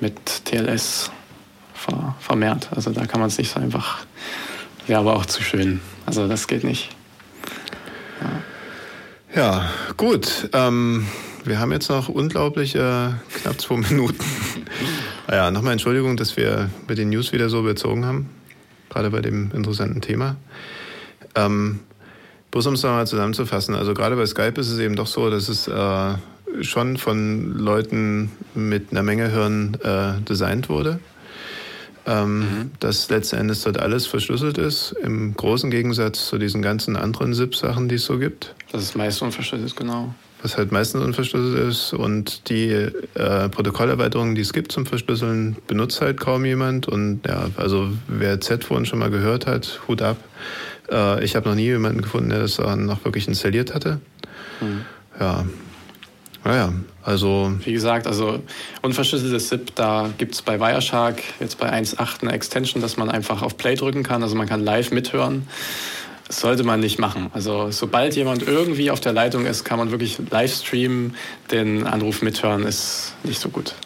mit 0.00 0.44
TLS 0.44 1.10
ver 1.74 2.14
vermehrt. 2.20 2.68
Also 2.74 2.90
da 2.92 3.06
kann 3.06 3.20
man 3.20 3.28
es 3.28 3.38
nicht 3.38 3.52
so 3.52 3.60
einfach. 3.60 4.06
Wäre 4.86 5.00
aber 5.00 5.16
auch 5.16 5.26
zu 5.26 5.42
schön. 5.42 5.80
Also 6.06 6.28
das 6.28 6.46
geht 6.46 6.64
nicht. 6.64 6.90
Ja, 9.34 9.42
ja 9.42 9.70
gut. 9.96 10.48
Ähm, 10.52 11.06
wir 11.44 11.58
haben 11.58 11.72
jetzt 11.72 11.90
noch 11.90 12.08
unglaubliche 12.08 13.18
knapp 13.42 13.60
zwei 13.60 13.76
Minuten. 13.76 14.24
ja, 15.30 15.50
nochmal 15.50 15.72
Entschuldigung, 15.72 16.16
dass 16.16 16.36
wir 16.36 16.70
mit 16.88 16.98
den 16.98 17.10
News 17.10 17.32
wieder 17.32 17.48
so 17.48 17.62
bezogen 17.62 18.06
haben. 18.06 18.30
Gerade 18.88 19.10
bei 19.10 19.20
dem 19.20 19.50
interessanten 19.52 20.00
Thema. 20.00 20.36
Ähm, 21.34 21.80
bloß 22.54 22.66
um 22.68 22.74
es 22.74 22.82
nochmal 22.84 23.06
zusammenzufassen. 23.06 23.74
Also 23.74 23.94
gerade 23.94 24.14
bei 24.14 24.26
Skype 24.26 24.60
ist 24.60 24.70
es 24.70 24.78
eben 24.78 24.94
doch 24.94 25.08
so, 25.08 25.28
dass 25.28 25.48
es 25.48 25.66
äh, 25.66 26.14
schon 26.62 26.96
von 26.96 27.58
Leuten 27.58 28.30
mit 28.54 28.92
einer 28.92 29.02
Menge 29.02 29.28
Hirn 29.28 29.76
äh, 29.82 30.20
designt 30.22 30.68
wurde 30.68 31.00
ähm, 32.06 32.38
mhm. 32.38 32.70
dass 32.80 33.08
letzten 33.08 33.36
Endes 33.36 33.62
dort 33.62 33.78
alles 33.78 34.06
verschlüsselt 34.06 34.58
ist, 34.58 34.94
im 35.02 35.34
großen 35.34 35.70
Gegensatz 35.70 36.26
zu 36.26 36.38
diesen 36.38 36.62
ganzen 36.62 36.96
anderen 36.96 37.34
ZIP-Sachen, 37.34 37.88
die 37.88 37.96
es 37.96 38.04
so 38.04 38.18
gibt. 38.18 38.54
Das 38.72 38.82
ist 38.82 38.96
meist 38.96 39.22
unverschlüsselt 39.22 39.70
ist, 39.70 39.76
genau. 39.76 40.14
Was 40.44 40.58
halt 40.58 40.72
meistens 40.72 41.02
unverschlüsselt 41.02 41.70
ist 41.70 41.94
und 41.94 42.50
die 42.50 42.68
äh, 42.68 43.48
Protokollerweiterungen, 43.48 44.34
die 44.34 44.42
es 44.42 44.52
gibt 44.52 44.72
zum 44.72 44.84
Verschlüsseln, 44.84 45.56
benutzt 45.66 46.02
halt 46.02 46.20
kaum 46.20 46.44
jemand. 46.44 46.86
Und 46.86 47.22
ja, 47.26 47.46
also 47.56 47.88
wer 48.08 48.38
Z-Phone 48.42 48.84
schon 48.84 48.98
mal 48.98 49.08
gehört 49.08 49.46
hat, 49.46 49.80
Hut 49.88 50.02
ab. 50.02 50.18
Äh, 50.90 51.24
ich 51.24 51.34
habe 51.34 51.48
noch 51.48 51.54
nie 51.54 51.62
jemanden 51.62 52.02
gefunden, 52.02 52.28
der 52.28 52.40
das 52.40 52.56
dann 52.56 52.84
noch 52.84 53.06
wirklich 53.06 53.26
installiert 53.26 53.72
hatte. 53.72 54.00
Mhm. 54.60 54.84
Ja, 55.18 55.46
naja, 56.44 56.74
also. 57.02 57.52
Wie 57.64 57.72
gesagt, 57.72 58.06
also 58.06 58.42
unverschlüsseltes 58.82 59.48
SIP, 59.48 59.74
da 59.76 60.10
gibt 60.18 60.34
es 60.34 60.42
bei 60.42 60.60
Wireshark 60.60 61.22
jetzt 61.40 61.58
bei 61.58 61.72
1.8 61.72 62.20
eine 62.20 62.32
Extension, 62.32 62.82
dass 62.82 62.98
man 62.98 63.08
einfach 63.08 63.40
auf 63.40 63.56
Play 63.56 63.76
drücken 63.76 64.02
kann. 64.02 64.22
Also 64.22 64.34
man 64.34 64.46
kann 64.46 64.62
live 64.62 64.90
mithören. 64.90 65.48
Das 66.34 66.40
sollte 66.40 66.64
man 66.64 66.80
nicht 66.80 66.98
machen. 66.98 67.30
Also 67.32 67.70
sobald 67.70 68.16
jemand 68.16 68.42
irgendwie 68.42 68.90
auf 68.90 68.98
der 68.98 69.12
Leitung 69.12 69.46
ist, 69.46 69.62
kann 69.62 69.78
man 69.78 69.92
wirklich 69.92 70.18
live 70.32 70.52
streamen. 70.52 71.14
Den 71.52 71.86
Anruf 71.86 72.22
mithören 72.22 72.64
ist 72.64 73.14
nicht 73.22 73.40
so 73.40 73.50
gut. 73.50 73.76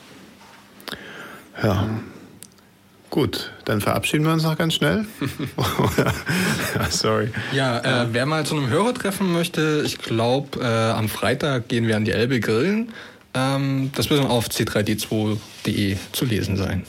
Ja. 1.62 1.90
Gut, 3.10 3.52
dann 3.66 3.82
verabschieden 3.82 4.24
wir 4.24 4.32
uns 4.32 4.44
noch 4.44 4.56
ganz 4.56 4.72
schnell. 4.72 5.04
ja, 6.74 6.90
sorry. 6.90 7.28
Ja, 7.52 7.80
äh, 7.80 8.06
wer 8.12 8.24
mal 8.24 8.46
zu 8.46 8.56
einem 8.56 8.70
Hörertreffen 8.70 9.30
möchte, 9.30 9.82
ich 9.84 9.98
glaube, 9.98 10.58
äh, 10.60 10.64
am 10.64 11.10
Freitag 11.10 11.68
gehen 11.68 11.86
wir 11.86 11.98
an 11.98 12.06
die 12.06 12.12
Elbe 12.12 12.40
grillen. 12.40 12.94
Ähm, 13.34 13.90
das 13.94 14.08
wird 14.08 14.22
dann 14.22 14.30
auf 14.30 14.48
c3d2.de 14.48 15.98
zu 16.12 16.24
lesen 16.24 16.56
sein. 16.56 16.84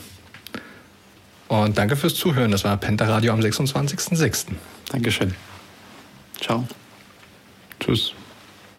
Und 1.48 1.76
danke 1.76 1.96
fürs 1.96 2.14
Zuhören. 2.14 2.50
Das 2.50 2.64
war 2.64 2.78
Pentaradio 2.78 3.34
am 3.34 3.40
26.06. 3.40 4.46
Dankeschön. 4.90 5.34
Ciao. 6.40 6.66
Tschüss. 7.78 8.14